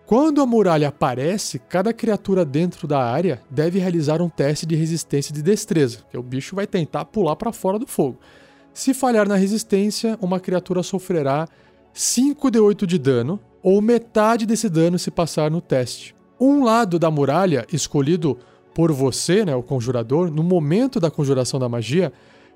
Quando 0.05 0.39
a 0.39 0.45
muralha 0.45 0.89
aparece, 0.89 1.57
cada 1.57 1.91
criatura 1.91 2.45
dentro 2.45 2.87
da 2.87 3.03
área 3.03 3.41
deve 3.49 3.79
realizar 3.79 4.21
um 4.21 4.29
teste 4.29 4.67
de 4.67 4.75
resistência 4.75 5.33
de 5.33 5.41
destreza, 5.41 6.05
que 6.11 6.17
o 6.17 6.21
bicho 6.21 6.55
vai 6.55 6.67
tentar 6.67 7.05
pular 7.05 7.35
para 7.35 7.51
fora 7.51 7.79
do 7.79 7.87
fogo. 7.87 8.19
Se 8.71 8.93
falhar 8.93 9.27
na 9.27 9.35
resistência, 9.35 10.15
uma 10.21 10.39
criatura 10.39 10.83
sofrerá 10.83 11.47
5 11.91 12.51
de 12.51 12.59
8 12.59 12.85
de 12.85 12.99
dano, 12.99 13.39
ou 13.65 13.81
metade 13.81 14.45
desse 14.45 14.69
dano 14.69 14.99
se 14.99 15.09
passar 15.09 15.49
no 15.49 15.59
teste. 15.59 16.15
Um 16.39 16.63
lado 16.63 16.99
da 16.99 17.09
muralha, 17.09 17.65
escolhido 17.73 18.37
por 18.75 18.91
você, 18.91 19.43
né, 19.43 19.55
o 19.55 19.63
conjurador, 19.63 20.29
no 20.29 20.43
momento 20.43 20.99
da 20.99 21.09
conjuração 21.09 21.59
da 21.59 21.67
magia, 21.67 22.13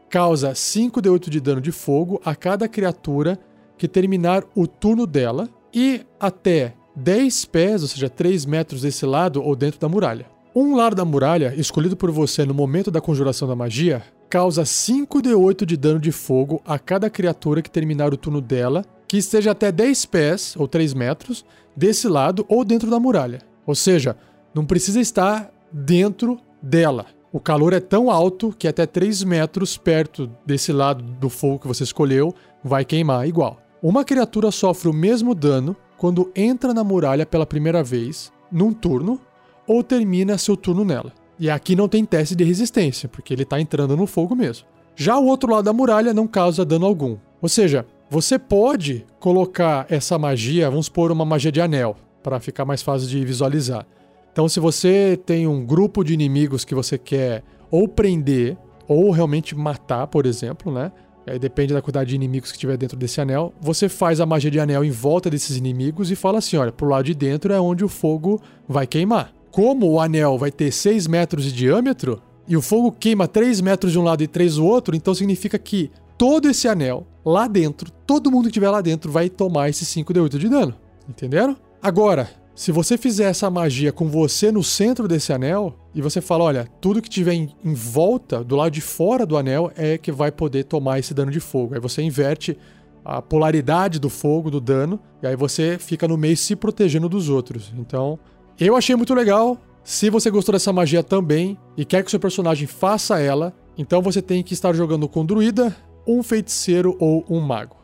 causa 0.08 0.54
5 0.54 1.02
de 1.02 1.10
8 1.10 1.32
de 1.32 1.40
dano 1.40 1.60
de 1.60 1.72
fogo 1.72 2.22
a 2.24 2.36
cada 2.36 2.68
criatura 2.68 3.40
que 3.76 3.88
terminar 3.88 4.44
o 4.54 4.68
turno 4.68 5.08
dela 5.08 5.50
e 5.74 6.06
até 6.20 6.76
10 6.96 7.46
pés, 7.46 7.82
ou 7.82 7.88
seja, 7.88 8.08
3 8.08 8.46
metros 8.46 8.84
desse 8.84 9.04
lado 9.04 9.42
ou 9.42 9.56
dentro 9.56 9.80
da 9.80 9.90
muralha. 9.90 10.28
Um 10.56 10.76
lado 10.76 10.96
da 10.96 11.06
muralha, 11.06 11.56
escolhido 11.58 11.98
por 11.98 12.12
você 12.12 12.46
no 12.46 12.54
momento 12.54 12.92
da 12.92 13.02
conjuração 13.02 13.48
da 13.48 13.56
magia, 13.56 14.04
causa 14.30 14.64
5 14.64 15.24
de 15.24 15.34
8 15.34 15.66
de 15.66 15.76
dano 15.76 16.00
de 16.00 16.12
fogo 16.12 16.62
a 16.64 16.78
cada 16.78 17.10
criatura 17.10 17.64
que 17.64 17.72
terminar 17.72 18.14
o 18.14 18.18
turno 18.18 18.40
dela 18.40 18.86
que 19.10 19.18
esteja 19.18 19.52
até 19.52 19.72
10 19.72 20.06
pés, 20.06 20.56
ou 20.56 20.68
3 20.68 20.94
metros, 20.94 21.44
desse 21.76 22.08
lado 22.08 22.46
ou 22.48 22.64
dentro 22.64 22.92
da 22.92 23.00
muralha. 23.00 23.40
Ou 23.66 23.74
seja, 23.74 24.16
não 24.54 24.64
precisa 24.64 25.00
estar 25.02 25.52
dentro 25.72 26.40
dela. 26.62 27.08
O 27.34 27.40
calor 27.40 27.74
é 27.74 27.80
tão 27.80 28.12
alto 28.12 28.56
que 28.58 28.68
até 28.68 28.86
3 28.86 29.24
metros 29.24 29.78
perto 29.78 30.30
desse 30.46 30.72
lado 30.72 31.04
do 31.04 31.28
fogo 31.28 31.58
que 31.58 31.68
você 31.68 31.84
escolheu 31.84 32.36
vai 32.64 32.86
queimar 32.86 33.28
igual. 33.28 33.60
Uma 33.82 34.06
criatura 34.06 34.52
sofre 34.52 34.88
o 34.88 34.94
mesmo 34.94 35.34
dano 35.34 35.76
quando 35.98 36.32
entra 36.36 36.72
na 36.72 36.84
muralha 36.84 37.26
pela 37.26 37.48
primeira 37.48 37.84
vez, 37.84 38.32
num 38.52 38.72
turno, 38.72 39.20
ou 39.66 39.82
termina 39.84 40.38
seu 40.38 40.56
turno 40.56 40.86
nela. 40.86 41.12
E 41.40 41.50
aqui 41.50 41.76
não 41.76 41.88
tem 41.88 42.06
teste 42.06 42.36
de 42.36 42.44
resistência, 42.44 43.10
porque 43.10 43.34
ele 43.34 43.44
está 43.44 43.60
entrando 43.60 43.98
no 43.98 44.06
fogo 44.06 44.36
mesmo. 44.36 44.68
Já 44.96 45.18
o 45.18 45.26
outro 45.26 45.52
lado 45.52 45.66
da 45.66 45.74
muralha 45.74 46.14
não 46.14 46.28
causa 46.28 46.64
dano 46.64 46.86
algum. 46.86 47.18
Ou 47.42 47.50
seja, 47.50 47.86
você 48.10 48.40
pode 48.40 49.06
colocar 49.20 49.86
essa 49.90 50.18
magia, 50.18 50.70
vamos 50.70 50.88
supor 50.88 51.12
uma 51.12 51.26
magia 51.26 51.52
de 51.52 51.62
anel, 51.62 51.96
para 52.24 52.40
ficar 52.40 52.66
mais 52.66 52.82
fácil 52.82 53.08
de 53.08 53.24
visualizar. 53.24 53.86
Então, 54.32 54.50
se 54.50 54.60
você 54.60 55.20
tem 55.26 55.46
um 55.48 55.66
grupo 55.66 56.04
de 56.04 56.14
inimigos 56.14 56.66
que 56.66 56.74
você 56.74 56.98
quer 56.98 57.44
ou 57.70 57.88
prender 57.88 58.58
ou 58.88 59.12
realmente 59.12 59.56
matar, 59.56 60.08
por 60.08 60.26
exemplo, 60.26 60.72
né? 60.72 60.92
Aí 61.28 61.38
depende 61.38 61.74
da 61.74 61.82
quantidade 61.82 62.10
de 62.10 62.16
inimigos 62.16 62.52
que 62.52 62.58
tiver 62.58 62.76
dentro 62.76 62.98
desse 62.98 63.22
anel. 63.22 63.54
Você 63.62 63.88
faz 63.88 64.20
a 64.20 64.26
magia 64.26 64.50
de 64.50 64.60
anel 64.60 64.84
em 64.84 64.90
volta 64.90 65.30
desses 65.30 65.58
inimigos 65.58 66.10
e 66.10 66.16
fala 66.16 66.40
assim: 66.40 66.58
olha, 66.58 66.72
pro 66.72 66.88
lado 66.88 67.04
de 67.04 67.14
dentro 67.14 67.54
é 67.54 67.60
onde 67.60 67.86
o 67.86 67.90
fogo 67.90 68.42
vai 68.68 68.88
queimar. 68.88 69.32
Como 69.52 69.88
o 69.88 70.00
anel 70.00 70.38
vai 70.38 70.52
ter 70.52 70.72
6 70.72 71.06
metros 71.06 71.44
de 71.44 71.52
diâmetro 71.52 72.22
e 72.48 72.58
o 72.58 72.62
fogo 72.62 72.92
queima 72.92 73.28
3 73.28 73.62
metros 73.62 73.92
de 73.92 74.00
um 74.00 74.04
lado 74.04 74.24
e 74.24 74.28
3 74.28 74.56
do 74.56 74.66
outro, 74.66 74.96
então 74.96 75.14
significa 75.14 75.60
que 75.60 75.92
todo 76.20 76.50
esse 76.50 76.68
anel 76.68 77.08
lá 77.26 77.48
dentro, 77.48 77.90
todo 78.06 78.30
mundo 78.30 78.44
que 78.44 78.50
estiver 78.50 78.70
lá 78.70 78.82
dentro 78.82 79.10
vai 79.10 79.30
tomar 79.30 79.70
esse 79.70 79.86
5 79.86 80.14
de 80.14 80.20
8 80.20 80.38
de 80.38 80.50
dano. 80.50 80.76
Entenderam? 81.08 81.56
Agora, 81.82 82.30
se 82.54 82.74
você 82.74 82.98
fizer 82.98 83.30
essa 83.30 83.50
magia 83.50 83.94
com 83.94 84.10
você 84.10 84.52
no 84.52 84.62
centro 84.62 85.08
desse 85.08 85.32
anel 85.32 85.74
e 85.96 86.02
você 86.02 86.20
fala, 86.20 86.44
olha, 86.44 86.68
tudo 86.82 87.02
que 87.02 87.10
tiver 87.10 87.32
em, 87.36 87.56
em, 87.64 87.74
volta, 87.74 88.44
do 88.44 88.58
lado 88.58 88.70
de 88.70 88.82
fora 88.82 89.26
do 89.26 89.38
anel, 89.38 89.72
é 89.78 89.98
que 89.98 90.12
vai 90.12 90.30
poder 90.30 90.66
tomar 90.66 91.00
esse 91.00 91.14
dano 91.14 91.32
de 91.32 91.40
fogo. 91.40 91.74
Aí 91.74 91.80
você 91.80 92.02
inverte 92.02 92.58
a 93.06 93.22
polaridade 93.22 93.98
do 93.98 94.10
fogo, 94.10 94.52
do 94.52 94.60
dano, 94.60 95.00
e 95.24 95.28
aí 95.28 95.38
você 95.38 95.78
fica 95.80 96.06
no 96.06 96.18
meio 96.18 96.36
se 96.36 96.54
protegendo 96.54 97.08
dos 97.08 97.30
outros. 97.30 97.74
Então, 97.78 98.20
eu 98.60 98.76
achei 98.76 98.94
muito 98.94 99.14
legal. 99.14 99.58
Se 99.86 100.10
você 100.10 100.30
gostou 100.30 100.52
dessa 100.52 100.74
magia 100.74 101.02
também 101.02 101.58
e 101.78 101.86
quer 101.86 102.04
que 102.04 102.12
seu 102.12 102.20
personagem 102.20 102.68
faça 102.68 103.22
ela, 103.22 103.54
então 103.78 104.02
você 104.02 104.22
tem 104.22 104.44
que 104.44 104.54
estar 104.54 104.74
jogando 104.74 105.08
com 105.08 105.26
druida, 105.26 105.74
um 106.08 106.24
feiticeiro 106.24 106.96
ou 107.00 107.26
um 107.30 107.40
mago. 107.40 107.78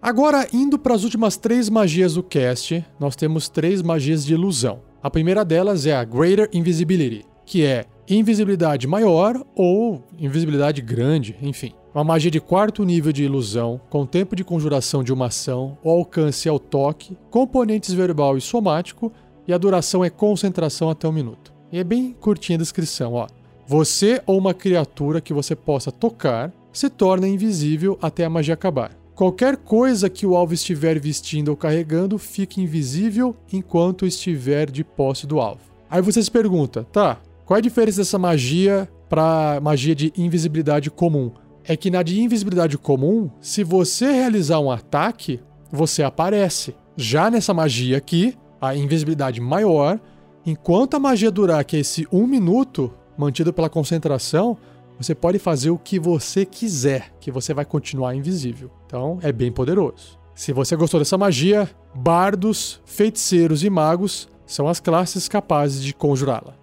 Agora, 0.00 0.46
indo 0.52 0.78
para 0.78 0.94
as 0.94 1.04
últimas 1.04 1.36
três 1.36 1.68
magias 1.68 2.14
do 2.14 2.22
cast, 2.22 2.84
nós 3.00 3.16
temos 3.16 3.48
três 3.48 3.82
magias 3.82 4.24
de 4.24 4.32
ilusão. 4.32 4.80
A 5.02 5.10
primeira 5.10 5.44
delas 5.44 5.86
é 5.86 5.94
a 5.94 6.04
Greater 6.04 6.48
Invisibility, 6.52 7.24
que 7.44 7.64
é 7.64 7.84
invisibilidade 8.08 8.86
maior 8.86 9.44
ou 9.54 10.02
invisibilidade 10.18 10.80
grande, 10.80 11.36
enfim. 11.42 11.72
Uma 11.94 12.04
magia 12.04 12.30
de 12.30 12.40
quarto 12.40 12.84
nível 12.84 13.12
de 13.12 13.24
ilusão, 13.24 13.80
com 13.90 14.06
tempo 14.06 14.36
de 14.36 14.44
conjuração 14.44 15.02
de 15.02 15.12
uma 15.12 15.26
ação, 15.26 15.76
o 15.82 15.90
alcance 15.90 16.48
ao 16.48 16.58
toque, 16.58 17.18
componentes 17.30 17.92
verbal 17.92 18.36
e 18.36 18.40
somático, 18.40 19.12
e 19.46 19.52
a 19.52 19.58
duração 19.58 20.04
é 20.04 20.10
concentração 20.10 20.90
até 20.90 21.08
um 21.08 21.12
minuto. 21.12 21.52
E 21.72 21.78
é 21.78 21.84
bem 21.84 22.12
curtinha 22.12 22.56
a 22.56 22.60
descrição, 22.60 23.14
ó. 23.14 23.26
Você 23.68 24.22
ou 24.24 24.38
uma 24.38 24.54
criatura 24.54 25.20
que 25.20 25.34
você 25.34 25.54
possa 25.54 25.92
tocar 25.92 26.50
se 26.72 26.88
torna 26.88 27.28
invisível 27.28 27.98
até 28.00 28.24
a 28.24 28.30
magia 28.30 28.54
acabar. 28.54 28.92
Qualquer 29.14 29.58
coisa 29.58 30.08
que 30.08 30.24
o 30.24 30.34
alvo 30.34 30.54
estiver 30.54 30.98
vestindo 30.98 31.50
ou 31.50 31.56
carregando 31.56 32.16
fica 32.16 32.62
invisível 32.62 33.36
enquanto 33.52 34.06
estiver 34.06 34.70
de 34.70 34.82
posse 34.82 35.26
do 35.26 35.38
alvo. 35.38 35.60
Aí 35.90 36.00
você 36.00 36.22
se 36.22 36.30
pergunta, 36.30 36.86
tá, 36.90 37.20
qual 37.44 37.56
é 37.56 37.58
a 37.58 37.62
diferença 37.62 37.98
dessa 37.98 38.18
magia 38.18 38.88
para 39.06 39.60
magia 39.60 39.94
de 39.94 40.14
invisibilidade 40.16 40.90
comum? 40.90 41.30
É 41.62 41.76
que 41.76 41.90
na 41.90 42.02
de 42.02 42.18
invisibilidade 42.22 42.78
comum, 42.78 43.28
se 43.38 43.62
você 43.62 44.10
realizar 44.10 44.60
um 44.60 44.70
ataque, 44.70 45.40
você 45.70 46.02
aparece. 46.02 46.74
Já 46.96 47.30
nessa 47.30 47.52
magia 47.52 47.98
aqui, 47.98 48.34
a 48.58 48.74
invisibilidade 48.74 49.42
maior, 49.42 50.00
enquanto 50.46 50.94
a 50.94 50.98
magia 50.98 51.30
durar 51.30 51.62
que 51.66 51.76
é 51.76 51.80
esse 51.80 52.08
um 52.10 52.26
minuto, 52.26 52.94
mantido 53.18 53.52
pela 53.52 53.68
concentração, 53.68 54.56
você 54.98 55.14
pode 55.14 55.38
fazer 55.38 55.70
o 55.70 55.78
que 55.78 55.98
você 55.98 56.46
quiser, 56.46 57.12
que 57.20 57.30
você 57.30 57.52
vai 57.52 57.64
continuar 57.64 58.14
invisível. 58.14 58.70
Então 58.86 59.18
é 59.22 59.30
bem 59.30 59.52
poderoso. 59.52 60.18
Se 60.34 60.52
você 60.52 60.76
gostou 60.76 61.00
dessa 61.00 61.18
magia, 61.18 61.68
bardos, 61.94 62.80
feiticeiros 62.84 63.64
e 63.64 63.68
magos 63.68 64.28
são 64.46 64.68
as 64.68 64.80
classes 64.80 65.28
capazes 65.28 65.82
de 65.82 65.92
conjurá-la. 65.92 66.54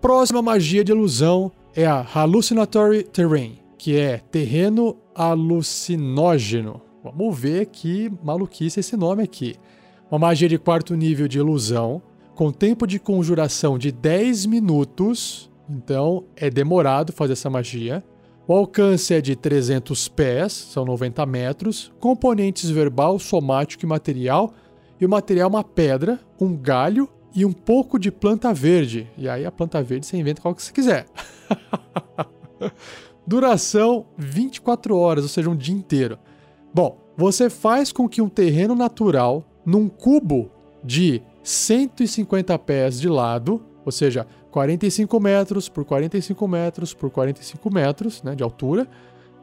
Próxima 0.00 0.40
magia 0.40 0.84
de 0.84 0.92
ilusão 0.92 1.50
é 1.74 1.84
a 1.84 2.00
Hallucinatory 2.00 3.02
Terrain, 3.02 3.58
que 3.76 3.98
é 3.98 4.18
terreno 4.18 4.96
alucinógeno. 5.14 6.80
Vamos 7.02 7.38
ver 7.38 7.66
que 7.66 8.10
maluquice 8.22 8.80
esse 8.80 8.96
nome 8.96 9.22
aqui. 9.22 9.56
Uma 10.10 10.18
magia 10.18 10.48
de 10.48 10.58
quarto 10.58 10.94
nível 10.94 11.26
de 11.26 11.38
ilusão, 11.38 12.00
com 12.36 12.52
tempo 12.52 12.86
de 12.86 13.00
conjuração 13.00 13.78
de 13.78 13.90
10 13.90 14.46
minutos. 14.46 15.50
Então 15.68 16.24
é 16.36 16.48
demorado 16.48 17.12
fazer 17.12 17.32
essa 17.32 17.50
magia. 17.50 18.04
O 18.46 18.54
alcance 18.54 19.12
é 19.12 19.20
de 19.20 19.34
300 19.34 20.06
pés, 20.08 20.52
são 20.52 20.84
90 20.84 21.26
metros. 21.26 21.92
Componentes 21.98 22.70
verbal, 22.70 23.18
somático 23.18 23.84
e 23.84 23.88
material. 23.88 24.52
E 25.00 25.06
o 25.06 25.08
material 25.08 25.46
é 25.46 25.48
uma 25.48 25.64
pedra, 25.64 26.20
um 26.40 26.54
galho 26.54 27.08
e 27.34 27.44
um 27.44 27.52
pouco 27.52 27.98
de 27.98 28.12
planta 28.12 28.52
verde. 28.54 29.10
E 29.18 29.28
aí 29.28 29.44
a 29.44 29.50
planta 29.50 29.82
verde 29.82 30.06
você 30.06 30.16
inventa 30.16 30.40
qual 30.40 30.54
que 30.54 30.62
você 30.62 30.72
quiser. 30.72 31.06
Duração 33.26 34.06
24 34.16 34.96
horas, 34.96 35.24
ou 35.24 35.28
seja, 35.28 35.50
um 35.50 35.56
dia 35.56 35.74
inteiro. 35.74 36.18
Bom, 36.72 36.98
você 37.16 37.50
faz 37.50 37.90
com 37.90 38.08
que 38.08 38.22
um 38.22 38.28
terreno 38.28 38.74
natural, 38.74 39.44
num 39.64 39.88
cubo 39.88 40.50
de 40.84 41.20
150 41.46 42.58
pés 42.58 43.00
de 43.00 43.08
lado, 43.08 43.62
ou 43.84 43.92
seja, 43.92 44.26
45 44.50 45.20
metros 45.20 45.68
por 45.68 45.84
45 45.84 46.48
metros 46.48 46.92
por 46.92 47.08
45 47.08 47.72
metros 47.72 48.20
né, 48.20 48.34
de 48.34 48.42
altura, 48.42 48.88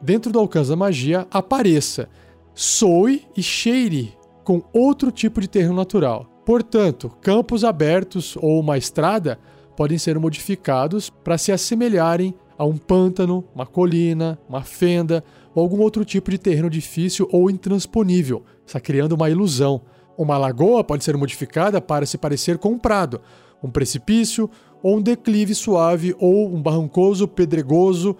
dentro 0.02 0.30
do 0.30 0.38
alcance 0.38 0.68
da 0.68 0.76
magia, 0.76 1.26
apareça, 1.30 2.10
soe 2.54 3.24
e 3.34 3.42
cheire 3.42 4.12
com 4.44 4.62
outro 4.70 5.10
tipo 5.10 5.40
de 5.40 5.48
terreno 5.48 5.72
natural. 5.74 6.26
Portanto, 6.44 7.08
campos 7.22 7.64
abertos 7.64 8.36
ou 8.36 8.60
uma 8.60 8.76
estrada 8.76 9.38
podem 9.74 9.96
ser 9.96 10.18
modificados 10.18 11.08
para 11.08 11.38
se 11.38 11.52
assemelharem 11.52 12.34
a 12.58 12.66
um 12.66 12.76
pântano, 12.76 13.44
uma 13.54 13.64
colina, 13.64 14.38
uma 14.46 14.62
fenda 14.62 15.24
ou 15.54 15.62
algum 15.62 15.80
outro 15.80 16.04
tipo 16.04 16.30
de 16.30 16.36
terreno 16.36 16.68
difícil 16.68 17.26
ou 17.32 17.50
intransponível, 17.50 18.44
está 18.66 18.78
criando 18.78 19.12
uma 19.12 19.30
ilusão. 19.30 19.80
Uma 20.16 20.38
lagoa 20.38 20.84
pode 20.84 21.04
ser 21.04 21.16
modificada 21.16 21.80
para 21.80 22.06
se 22.06 22.16
parecer 22.16 22.58
com 22.58 22.70
um 22.70 22.78
prado, 22.78 23.20
um 23.62 23.70
precipício 23.70 24.48
ou 24.82 24.98
um 24.98 25.02
declive 25.02 25.54
suave 25.54 26.14
ou 26.18 26.54
um 26.54 26.62
barrancoso 26.62 27.26
pedregoso 27.26 28.16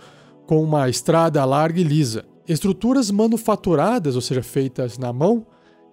com 0.47 0.63
uma 0.63 0.89
estrada 0.89 1.45
larga 1.45 1.81
e 1.81 1.85
lisa. 1.85 2.25
Estruturas 2.47 3.11
manufaturadas, 3.11 4.17
ou 4.17 4.21
seja, 4.21 4.43
feitas 4.43 4.99
na 4.99 5.13
mão, 5.13 5.47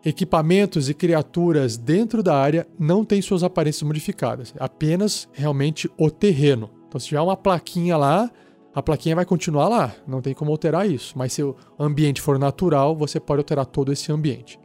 equipamentos 0.03 0.89
e 0.89 0.93
criaturas 0.93 1.77
dentro 1.77 2.23
da 2.23 2.35
área 2.35 2.67
não 2.79 3.05
têm 3.05 3.21
suas 3.21 3.43
aparências 3.43 3.83
modificadas, 3.83 4.53
apenas 4.59 5.29
realmente 5.31 5.89
o 5.97 6.09
terreno. 6.09 6.69
Então, 6.87 6.99
se 6.99 7.07
tiver 7.07 7.21
uma 7.21 7.37
plaquinha 7.37 7.95
lá, 7.95 8.29
a 8.73 8.81
plaquinha 8.81 9.15
vai 9.15 9.25
continuar 9.25 9.67
lá, 9.67 9.93
não 10.07 10.21
tem 10.21 10.33
como 10.33 10.51
alterar 10.51 10.89
isso. 10.89 11.13
Mas 11.17 11.33
se 11.33 11.43
o 11.43 11.55
ambiente 11.79 12.21
for 12.21 12.39
natural, 12.39 12.95
você 12.95 13.19
pode 13.19 13.39
alterar 13.39 13.65
todo 13.65 13.91
esse 13.91 14.11
ambiente. 14.11 14.59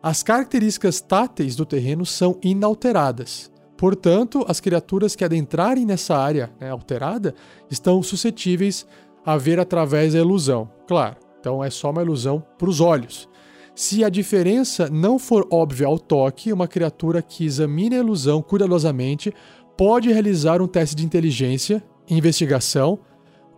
As 0.00 0.22
características 0.22 1.00
táteis 1.00 1.56
do 1.56 1.66
terreno 1.66 2.06
são 2.06 2.38
inalteradas. 2.40 3.50
Portanto, 3.76 4.44
as 4.48 4.60
criaturas 4.60 5.16
que 5.16 5.24
adentrarem 5.24 5.84
nessa 5.84 6.16
área 6.16 6.50
né, 6.60 6.70
alterada 6.70 7.34
estão 7.68 8.00
suscetíveis 8.02 8.86
a 9.26 9.36
ver 9.36 9.58
através 9.58 10.12
da 10.12 10.20
ilusão. 10.20 10.70
Claro, 10.86 11.16
então 11.40 11.62
é 11.62 11.70
só 11.70 11.90
uma 11.90 12.02
ilusão 12.02 12.44
para 12.56 12.68
os 12.68 12.80
olhos. 12.80 13.28
Se 13.74 14.04
a 14.04 14.08
diferença 14.08 14.88
não 14.88 15.18
for 15.18 15.46
óbvia 15.50 15.86
ao 15.86 15.98
toque, 15.98 16.52
uma 16.52 16.68
criatura 16.68 17.20
que 17.20 17.44
examine 17.44 17.96
a 17.96 18.00
ilusão 18.00 18.40
cuidadosamente 18.40 19.32
pode 19.76 20.12
realizar 20.12 20.62
um 20.62 20.66
teste 20.66 20.96
de 20.96 21.04
inteligência, 21.04 21.82
investigação, 22.08 23.00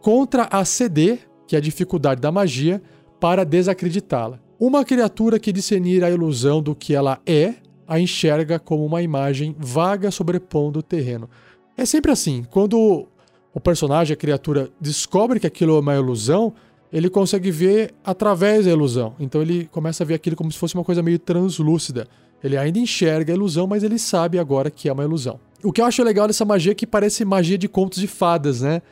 contra 0.03 0.49
a 0.51 0.65
CD, 0.65 1.19
que 1.47 1.55
é 1.55 1.59
a 1.59 1.63
dificuldade 1.63 2.21
da 2.21 2.33
magia, 2.33 2.83
para 3.19 3.45
desacreditá-la. 3.45 4.41
Uma 4.61 4.85
criatura 4.85 5.39
que 5.39 5.55
discernir 5.55 6.05
a 6.05 6.11
ilusão 6.11 6.61
do 6.61 6.75
que 6.75 6.95
ela 6.95 7.19
é, 7.25 7.55
a 7.89 7.99
enxerga 7.99 8.59
como 8.59 8.85
uma 8.85 9.01
imagem 9.01 9.57
vaga 9.59 10.11
sobrepondo 10.11 10.81
o 10.81 10.83
terreno. 10.83 11.31
É 11.79 11.87
sempre 11.87 12.13
assim, 12.13 12.45
quando 12.51 13.09
o 13.55 13.59
personagem, 13.59 14.13
a 14.13 14.17
criatura, 14.19 14.69
descobre 14.79 15.41
que 15.41 15.47
aquilo 15.47 15.79
é 15.79 15.81
uma 15.81 15.95
ilusão, 15.95 16.53
ele 16.93 17.09
consegue 17.09 17.51
ver 17.51 17.95
através 18.05 18.67
da 18.67 18.71
ilusão. 18.71 19.15
Então 19.19 19.41
ele 19.41 19.65
começa 19.73 20.05
a 20.05 20.07
ver 20.07 20.13
aquilo 20.13 20.37
como 20.37 20.53
se 20.53 20.59
fosse 20.59 20.75
uma 20.75 20.85
coisa 20.85 21.03
meio 21.03 21.19
translúcida. 21.19 22.07
Ele 22.45 22.59
ainda 22.59 22.79
enxerga 22.79 23.33
a 23.33 23.37
ilusão, 23.37 23.67
mas 23.67 23.83
ele 23.83 23.99
sabe 23.99 24.39
agora 24.39 24.71
que 24.71 24.91
é 24.91 24.93
uma 24.93 25.05
ilusão. 25.05 25.41
O 25.65 25.73
que 25.73 25.81
eu 25.81 25.87
acho 25.87 26.03
legal 26.03 26.27
dessa 26.27 26.45
magia 26.45 26.73
é 26.73 26.75
que 26.75 26.87
parece 26.87 27.25
magia 27.25 27.57
de 27.57 27.67
contos 27.67 27.99
de 27.99 28.07
fadas, 28.07 28.61
né? 28.61 28.83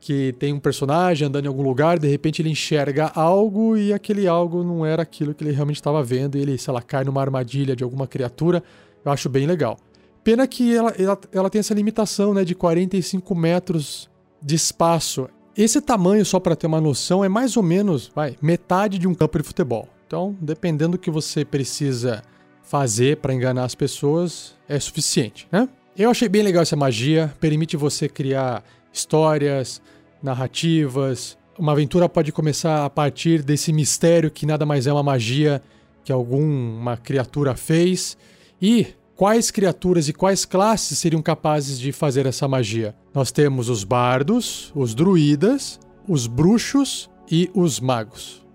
Que 0.00 0.32
tem 0.38 0.52
um 0.52 0.60
personagem 0.60 1.26
andando 1.26 1.46
em 1.46 1.48
algum 1.48 1.62
lugar, 1.62 1.98
de 1.98 2.08
repente 2.08 2.40
ele 2.40 2.50
enxerga 2.50 3.10
algo 3.14 3.76
e 3.76 3.92
aquele 3.92 4.28
algo 4.28 4.62
não 4.62 4.86
era 4.86 5.02
aquilo 5.02 5.34
que 5.34 5.42
ele 5.42 5.52
realmente 5.52 5.76
estava 5.76 6.02
vendo 6.02 6.38
e 6.38 6.40
ele, 6.40 6.56
sei 6.56 6.72
lá, 6.72 6.80
cai 6.80 7.04
numa 7.04 7.20
armadilha 7.20 7.74
de 7.74 7.82
alguma 7.82 8.06
criatura. 8.06 8.62
Eu 9.04 9.10
acho 9.10 9.28
bem 9.28 9.46
legal. 9.46 9.76
Pena 10.22 10.46
que 10.46 10.74
ela, 10.74 10.90
ela, 10.98 11.18
ela 11.32 11.50
tem 11.50 11.58
essa 11.58 11.74
limitação, 11.74 12.34
né, 12.34 12.44
de 12.44 12.54
45 12.54 13.34
metros 13.34 14.08
de 14.42 14.54
espaço. 14.54 15.28
Esse 15.56 15.80
tamanho, 15.80 16.24
só 16.24 16.38
para 16.38 16.54
ter 16.54 16.66
uma 16.66 16.80
noção, 16.80 17.24
é 17.24 17.28
mais 17.28 17.56
ou 17.56 17.62
menos 17.62 18.10
vai, 18.14 18.36
metade 18.40 18.98
de 18.98 19.08
um 19.08 19.14
campo 19.14 19.38
de 19.38 19.44
futebol. 19.44 19.88
Então, 20.06 20.36
dependendo 20.40 20.92
do 20.92 20.98
que 20.98 21.10
você 21.10 21.44
precisa 21.44 22.22
fazer 22.62 23.16
para 23.16 23.34
enganar 23.34 23.64
as 23.64 23.74
pessoas, 23.74 24.54
é 24.68 24.78
suficiente, 24.78 25.48
né? 25.50 25.68
Eu 25.96 26.10
achei 26.10 26.28
bem 26.28 26.42
legal 26.42 26.62
essa 26.62 26.76
magia, 26.76 27.34
permite 27.40 27.76
você 27.76 28.08
criar 28.08 28.62
histórias, 28.92 29.80
narrativas. 30.22 31.36
Uma 31.58 31.72
aventura 31.72 32.08
pode 32.08 32.32
começar 32.32 32.84
a 32.84 32.90
partir 32.90 33.42
desse 33.42 33.72
mistério 33.72 34.30
que 34.30 34.46
nada 34.46 34.64
mais 34.64 34.86
é 34.86 34.92
uma 34.92 35.02
magia 35.02 35.62
que 36.04 36.12
alguma 36.12 36.96
criatura 36.96 37.54
fez. 37.54 38.16
E 38.60 38.86
quais 39.18 39.50
criaturas 39.50 40.08
e 40.08 40.12
quais 40.12 40.44
classes 40.44 40.98
seriam 40.98 41.20
capazes 41.20 41.78
de 41.78 41.90
fazer 41.90 42.24
essa 42.24 42.46
magia. 42.46 42.94
Nós 43.12 43.32
temos 43.32 43.68
os 43.68 43.82
bardos, 43.82 44.72
os 44.76 44.94
druidas, 44.94 45.80
os 46.06 46.26
bruxos 46.26 47.10
e 47.28 47.50
os 47.52 47.80
magos. 47.80 48.46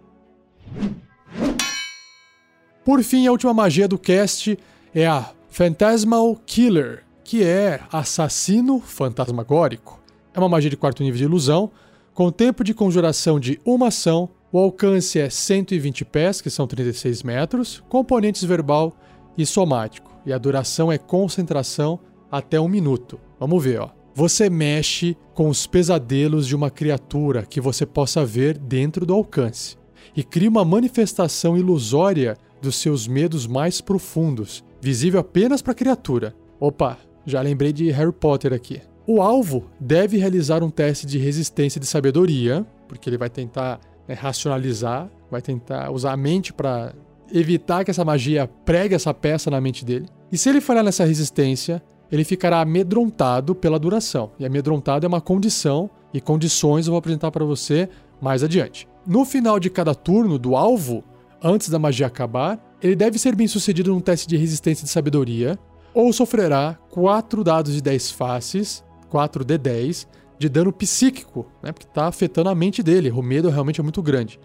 Por 2.85 3.03
fim, 3.03 3.27
a 3.27 3.31
última 3.31 3.53
magia 3.53 3.87
do 3.87 3.97
cast 3.97 4.57
é 4.93 5.05
a 5.05 5.31
Phantasmal 5.49 6.35
Killer, 6.45 7.03
que 7.23 7.43
é 7.43 7.81
assassino 7.91 8.79
fantasmagórico. 8.79 10.02
É 10.33 10.39
uma 10.39 10.49
magia 10.49 10.69
de 10.69 10.77
quarto 10.77 11.03
nível 11.03 11.17
de 11.17 11.23
ilusão, 11.23 11.71
com 12.13 12.31
tempo 12.31 12.63
de 12.63 12.73
conjuração 12.73 13.39
de 13.39 13.59
uma 13.65 13.87
ação, 13.87 14.29
o 14.51 14.59
alcance 14.59 15.19
é 15.19 15.29
120 15.29 16.05
pés, 16.05 16.41
que 16.41 16.49
são 16.49 16.67
36 16.67 17.23
metros, 17.23 17.83
componentes 17.89 18.43
verbal 18.43 18.95
e 19.37 19.45
somático 19.45 20.13
e 20.25 20.31
a 20.31 20.37
duração 20.37 20.91
é 20.91 20.97
concentração 20.97 21.99
até 22.31 22.59
um 22.59 22.67
minuto. 22.67 23.19
Vamos 23.39 23.63
ver, 23.63 23.81
ó. 23.81 23.89
Você 24.15 24.49
mexe 24.49 25.17
com 25.33 25.49
os 25.49 25.65
pesadelos 25.65 26.47
de 26.47 26.55
uma 26.55 26.69
criatura 26.69 27.43
que 27.43 27.59
você 27.59 27.85
possa 27.85 28.23
ver 28.23 28.57
dentro 28.57 29.05
do 29.05 29.13
alcance 29.13 29.75
e 30.15 30.23
cria 30.23 30.49
uma 30.49 30.63
manifestação 30.63 31.57
ilusória 31.57 32.37
dos 32.61 32.75
seus 32.75 33.07
medos 33.07 33.47
mais 33.47 33.81
profundos, 33.81 34.63
visível 34.79 35.19
apenas 35.19 35.61
para 35.61 35.71
a 35.71 35.75
criatura. 35.75 36.35
Opa, 36.59 36.97
já 37.25 37.41
lembrei 37.41 37.73
de 37.73 37.89
Harry 37.89 38.13
Potter 38.13 38.53
aqui. 38.53 38.81
O 39.05 39.21
alvo 39.21 39.65
deve 39.79 40.17
realizar 40.17 40.63
um 40.63 40.69
teste 40.69 41.05
de 41.05 41.17
resistência 41.17 41.79
de 41.79 41.85
sabedoria, 41.85 42.65
porque 42.87 43.09
ele 43.09 43.17
vai 43.17 43.29
tentar 43.29 43.79
né, 44.07 44.15
racionalizar, 44.15 45.09
vai 45.29 45.41
tentar 45.41 45.91
usar 45.91 46.13
a 46.13 46.17
mente 46.17 46.53
para 46.53 46.93
evitar 47.31 47.83
que 47.83 47.91
essa 47.91 48.05
magia 48.05 48.49
pregue 48.63 48.95
essa 48.95 49.13
peça 49.13 49.51
na 49.51 49.59
mente 49.59 49.83
dele. 49.83 50.05
E 50.31 50.37
se 50.37 50.49
ele 50.49 50.61
falhar 50.61 50.83
nessa 50.83 51.03
resistência, 51.03 51.83
ele 52.09 52.23
ficará 52.23 52.61
amedrontado 52.61 53.53
pela 53.53 53.77
duração. 53.77 54.31
E 54.39 54.45
amedrontado 54.45 55.05
é 55.05 55.09
uma 55.09 55.19
condição, 55.19 55.89
e 56.13 56.21
condições 56.21 56.87
eu 56.87 56.91
vou 56.91 56.99
apresentar 56.99 57.31
para 57.31 57.43
você 57.43 57.89
mais 58.21 58.41
adiante. 58.41 58.87
No 59.05 59.25
final 59.25 59.59
de 59.59 59.69
cada 59.69 59.93
turno 59.93 60.39
do 60.39 60.55
alvo, 60.55 61.03
antes 61.43 61.69
da 61.69 61.77
magia 61.77 62.07
acabar, 62.07 62.57
ele 62.81 62.95
deve 62.95 63.19
ser 63.19 63.35
bem 63.35 63.47
sucedido 63.47 63.91
num 63.91 63.99
teste 63.99 64.27
de 64.27 64.37
resistência 64.37 64.85
de 64.85 64.89
sabedoria, 64.89 65.59
ou 65.93 66.13
sofrerá 66.13 66.77
4 66.89 67.43
dados 67.43 67.73
de 67.73 67.81
10 67.81 68.11
faces, 68.11 68.83
4 69.13 69.45
d 69.45 69.59
10, 69.59 70.07
de 70.39 70.49
dano 70.49 70.73
psíquico, 70.73 71.45
né, 71.61 71.71
porque 71.71 71.85
está 71.85 72.07
afetando 72.07 72.49
a 72.49 72.55
mente 72.55 72.81
dele. 72.81 73.11
O 73.11 73.21
medo 73.21 73.47
realmente 73.47 73.79
é 73.79 73.83
muito 73.83 74.01
grande. 74.01 74.39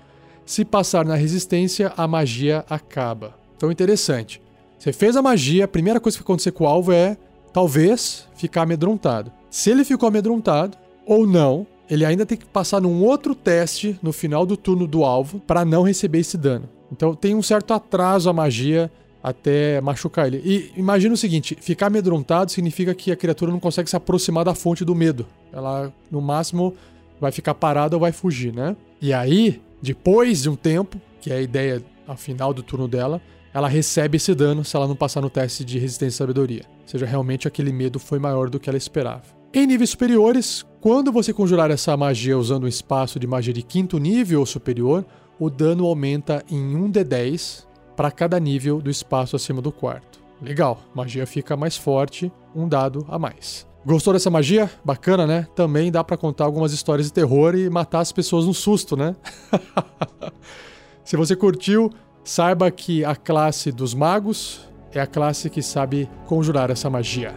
Se 0.45 0.63
passar 0.63 1.07
na 1.07 1.15
resistência, 1.15 1.91
a 1.97 2.07
magia 2.07 2.67
acaba. 2.69 3.35
Então, 3.57 3.73
interessante. 3.73 4.43
Você 4.79 4.93
fez 4.93 5.17
a 5.17 5.23
magia, 5.23 5.65
a 5.65 5.69
primeira 5.69 5.99
coisa 5.99 6.19
que 6.19 6.23
acontecer 6.23 6.53
com 6.53 6.65
o 6.65 6.67
alvo 6.67 6.93
é, 6.93 7.17
talvez, 7.51 8.29
ficar 8.37 8.63
amedrontado. 8.63 9.33
Se 9.51 9.71
ele 9.71 9.85
ficou 9.85 10.07
amedrontado 10.07 10.77
ou 11.07 11.27
não, 11.27 11.67
ele 11.89 12.05
ainda 12.05 12.27
tem 12.27 12.37
que 12.37 12.45
passar 12.45 12.79
num 12.79 13.03
outro 13.03 13.35
teste 13.35 13.99
no 14.03 14.13
final 14.13 14.45
do 14.45 14.55
turno 14.55 14.87
do 14.87 15.03
alvo 15.03 15.41
para 15.41 15.65
não 15.65 15.83
receber 15.83 16.19
esse 16.19 16.37
dano. 16.37 16.69
Então 16.93 17.15
tem 17.15 17.35
um 17.35 17.43
certo 17.43 17.73
atraso 17.73 18.29
a 18.29 18.35
magia 18.35 18.93
até 19.29 19.81
machucar 19.81 20.27
ele. 20.27 20.43
E 20.45 20.73
imagina 20.77 21.15
o 21.15 21.17
seguinte: 21.17 21.57
ficar 21.61 21.87
amedrontado 21.87 22.51
significa 22.51 22.95
que 22.95 23.13
a 23.13 23.17
criatura 23.17 23.51
não 23.51 23.61
consegue 23.61 23.89
se 23.89 23.97
aproximar 23.97 24.45
da 24.45 24.55
fonte 24.55 24.85
do 24.85 24.95
medo. 24.95 25.27
Ela, 25.53 25.93
no 26.11 26.21
máximo, 26.21 26.75
vai 27.21 27.33
ficar 27.33 27.55
parada 27.55 27.97
ou 27.97 28.01
vai 28.01 28.13
fugir, 28.13 28.53
né? 28.53 28.77
E 29.01 29.13
aí, 29.13 29.61
depois 29.83 30.43
de 30.43 30.51
um 30.51 30.57
tempo, 30.57 31.01
que 31.21 31.31
é 31.31 31.37
a 31.37 31.43
ideia 31.43 31.83
ao 32.07 32.17
final 32.17 32.53
do 32.53 32.63
turno 32.63 32.89
dela, 32.89 33.21
ela 33.53 33.69
recebe 33.69 34.17
esse 34.17 34.35
dano 34.35 34.65
se 34.65 34.77
ela 34.77 34.87
não 34.87 34.97
passar 34.97 35.21
no 35.21 35.31
teste 35.31 35.65
de 35.65 35.79
resistência 35.79 36.15
e 36.15 36.19
sabedoria. 36.19 36.63
Ou 36.83 36.89
seja, 36.89 37.07
realmente 37.07 37.49
aquele 37.49 37.73
medo 37.73 37.99
foi 37.99 38.19
maior 38.19 38.49
do 38.51 38.61
que 38.61 38.69
ela 38.69 38.79
esperava. 38.79 39.23
Em 39.53 39.67
níveis 39.67 39.91
superiores, 39.91 40.65
quando 40.81 41.11
você 41.11 41.33
conjurar 41.33 41.71
essa 41.71 41.97
magia 41.97 42.39
usando 42.39 42.65
um 42.65 42.69
espaço 42.69 43.19
de 43.19 43.27
magia 43.27 43.53
de 43.53 43.63
quinto 43.63 43.99
nível 43.99 44.41
ou 44.41 44.47
superior, 44.47 45.05
o 45.39 45.49
dano 45.49 45.87
aumenta 45.87 46.45
em 46.51 46.59
1d10 46.75 47.65
para 47.99 48.13
cada 48.13 48.39
nível 48.39 48.81
do 48.81 48.89
espaço 48.89 49.35
acima 49.35 49.61
do 49.61 49.73
quarto. 49.73 50.21
Legal, 50.41 50.81
magia 50.95 51.27
fica 51.27 51.57
mais 51.57 51.77
forte, 51.77 52.31
um 52.55 52.69
dado 52.69 53.05
a 53.09 53.19
mais. 53.19 53.67
Gostou 53.85 54.13
dessa 54.13 54.31
magia? 54.31 54.71
Bacana, 54.85 55.27
né? 55.27 55.49
Também 55.57 55.91
dá 55.91 56.05
para 56.05 56.17
contar 56.17 56.45
algumas 56.45 56.73
histórias 56.73 57.09
de 57.09 57.13
terror 57.13 57.57
e 57.57 57.69
matar 57.69 57.99
as 57.99 58.13
pessoas 58.13 58.47
no 58.47 58.55
susto, 58.55 58.97
né? 58.97 59.17
Se 61.03 61.17
você 61.17 61.35
curtiu, 61.35 61.91
saiba 62.23 62.71
que 62.71 63.05
a 63.05 63.17
classe 63.17 63.73
dos 63.73 63.95
magos 63.95 64.61
é 64.93 65.01
a 65.01 65.07
classe 65.07 65.51
que 65.51 65.61
sabe 65.61 66.09
conjurar 66.25 66.71
essa 66.71 66.89
magia. 66.89 67.35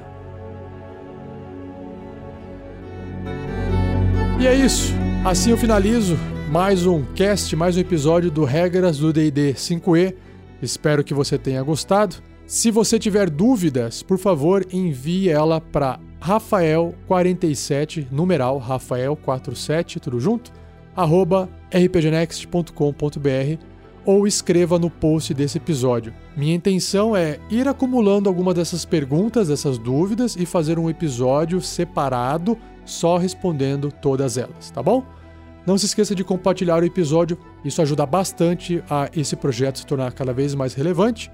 E 4.40 4.46
é 4.46 4.54
isso. 4.54 4.94
Assim 5.26 5.50
eu 5.50 5.58
finalizo 5.58 6.16
mais 6.52 6.86
um 6.86 7.04
cast, 7.16 7.56
mais 7.56 7.78
um 7.78 7.80
episódio 7.80 8.30
do 8.30 8.44
Regras 8.44 9.00
do 9.00 9.12
D&D 9.12 9.56
5e. 9.56 10.30
Espero 10.62 11.04
que 11.04 11.14
você 11.14 11.38
tenha 11.38 11.62
gostado. 11.64 12.18
Se 12.46 12.70
você 12.70 13.00
tiver 13.00 13.30
dúvidas, 13.30 14.04
por 14.04 14.18
favor, 14.18 14.66
envie 14.72 15.30
ela 15.30 15.62
para 15.62 16.00
Rafael47, 16.22 18.08
numeral 18.12 18.62
Rafael47, 18.62 20.00
tudo 20.00 20.20
junto, 20.20 20.52
arroba 20.96 21.50
rpgnext.com.br 21.74 23.64
ou 24.06 24.28
escreva 24.28 24.78
no 24.80 24.90
post 24.90 25.34
desse 25.34 25.58
episódio. 25.58 26.14
Minha 26.36 26.56
intenção 26.56 27.16
é 27.16 27.40
ir 27.50 27.68
acumulando 27.68 28.28
algumas 28.28 28.56
dessas 28.56 28.84
perguntas, 28.84 29.48
dessas 29.48 29.78
dúvidas 29.78 30.36
e 30.36 30.46
fazer 30.46 30.80
um 30.80 30.90
episódio 30.90 31.62
separado 31.62 32.58
só 32.84 33.18
respondendo 33.18 33.92
todas 33.92 34.38
elas, 34.38 34.72
tá 34.72 34.82
bom? 34.82 35.06
Não 35.66 35.78
se 35.78 35.86
esqueça 35.86 36.16
de 36.16 36.24
compartilhar 36.24 36.82
o 36.82 36.86
episódio, 36.86 37.38
isso 37.64 37.82
ajuda 37.82 38.06
bastante 38.06 38.84
a 38.90 39.10
esse 39.16 39.36
projeto 39.36 39.80
se 39.80 39.86
tornar 39.86 40.12
cada 40.14 40.34
vez 40.34 40.56
mais 40.56 40.74
relevante. 40.74 41.30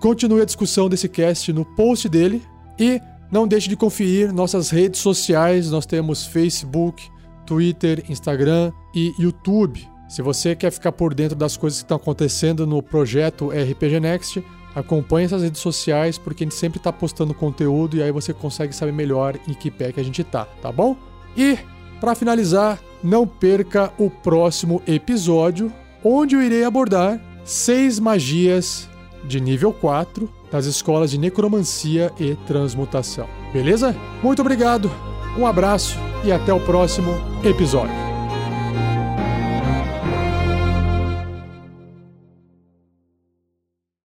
Continue 0.00 0.40
a 0.40 0.46
discussão 0.46 0.88
desse 0.88 1.08
cast 1.08 1.52
no 1.52 1.64
post 1.64 2.08
dele 2.08 2.42
e 2.78 3.00
não 3.30 3.46
deixe 3.46 3.68
de 3.68 3.76
conferir 3.76 4.32
nossas 4.32 4.70
redes 4.70 5.00
sociais. 5.00 5.70
Nós 5.70 5.84
temos 5.84 6.26
Facebook, 6.26 7.06
Twitter, 7.44 8.04
Instagram 8.08 8.72
e 8.94 9.12
YouTube. 9.18 9.86
Se 10.08 10.22
você 10.22 10.56
quer 10.56 10.72
ficar 10.72 10.92
por 10.92 11.14
dentro 11.14 11.36
das 11.36 11.56
coisas 11.56 11.80
que 11.80 11.84
estão 11.84 11.96
acontecendo 11.96 12.66
no 12.66 12.82
projeto 12.82 13.50
RPG 13.50 14.00
Next, 14.00 14.44
acompanhe 14.74 15.26
essas 15.26 15.42
redes 15.42 15.60
sociais 15.60 16.16
porque 16.18 16.44
a 16.44 16.46
gente 16.46 16.56
sempre 16.56 16.78
está 16.78 16.92
postando 16.92 17.34
conteúdo 17.34 17.96
e 17.96 18.02
aí 18.02 18.10
você 18.10 18.32
consegue 18.32 18.74
saber 18.74 18.92
melhor 18.92 19.38
em 19.46 19.52
que 19.52 19.70
pé 19.70 19.92
que 19.92 20.00
a 20.00 20.04
gente 20.04 20.24
tá, 20.24 20.46
tá 20.62 20.72
bom? 20.72 20.96
E 21.36 21.58
para 22.00 22.14
finalizar, 22.14 22.80
não 23.02 23.26
perca 23.26 23.92
o 23.98 24.10
próximo 24.10 24.82
episódio, 24.86 25.72
onde 26.04 26.34
eu 26.34 26.42
irei 26.42 26.64
abordar 26.64 27.20
seis 27.44 27.98
magias 27.98 28.88
de 29.24 29.40
nível 29.40 29.72
4 29.72 30.30
das 30.50 30.66
escolas 30.66 31.10
de 31.10 31.18
necromancia 31.18 32.12
e 32.18 32.34
transmutação. 32.46 33.28
Beleza? 33.52 33.94
Muito 34.22 34.40
obrigado, 34.40 34.90
um 35.38 35.46
abraço 35.46 35.96
e 36.24 36.32
até 36.32 36.52
o 36.52 36.60
próximo 36.60 37.12
episódio. 37.44 38.09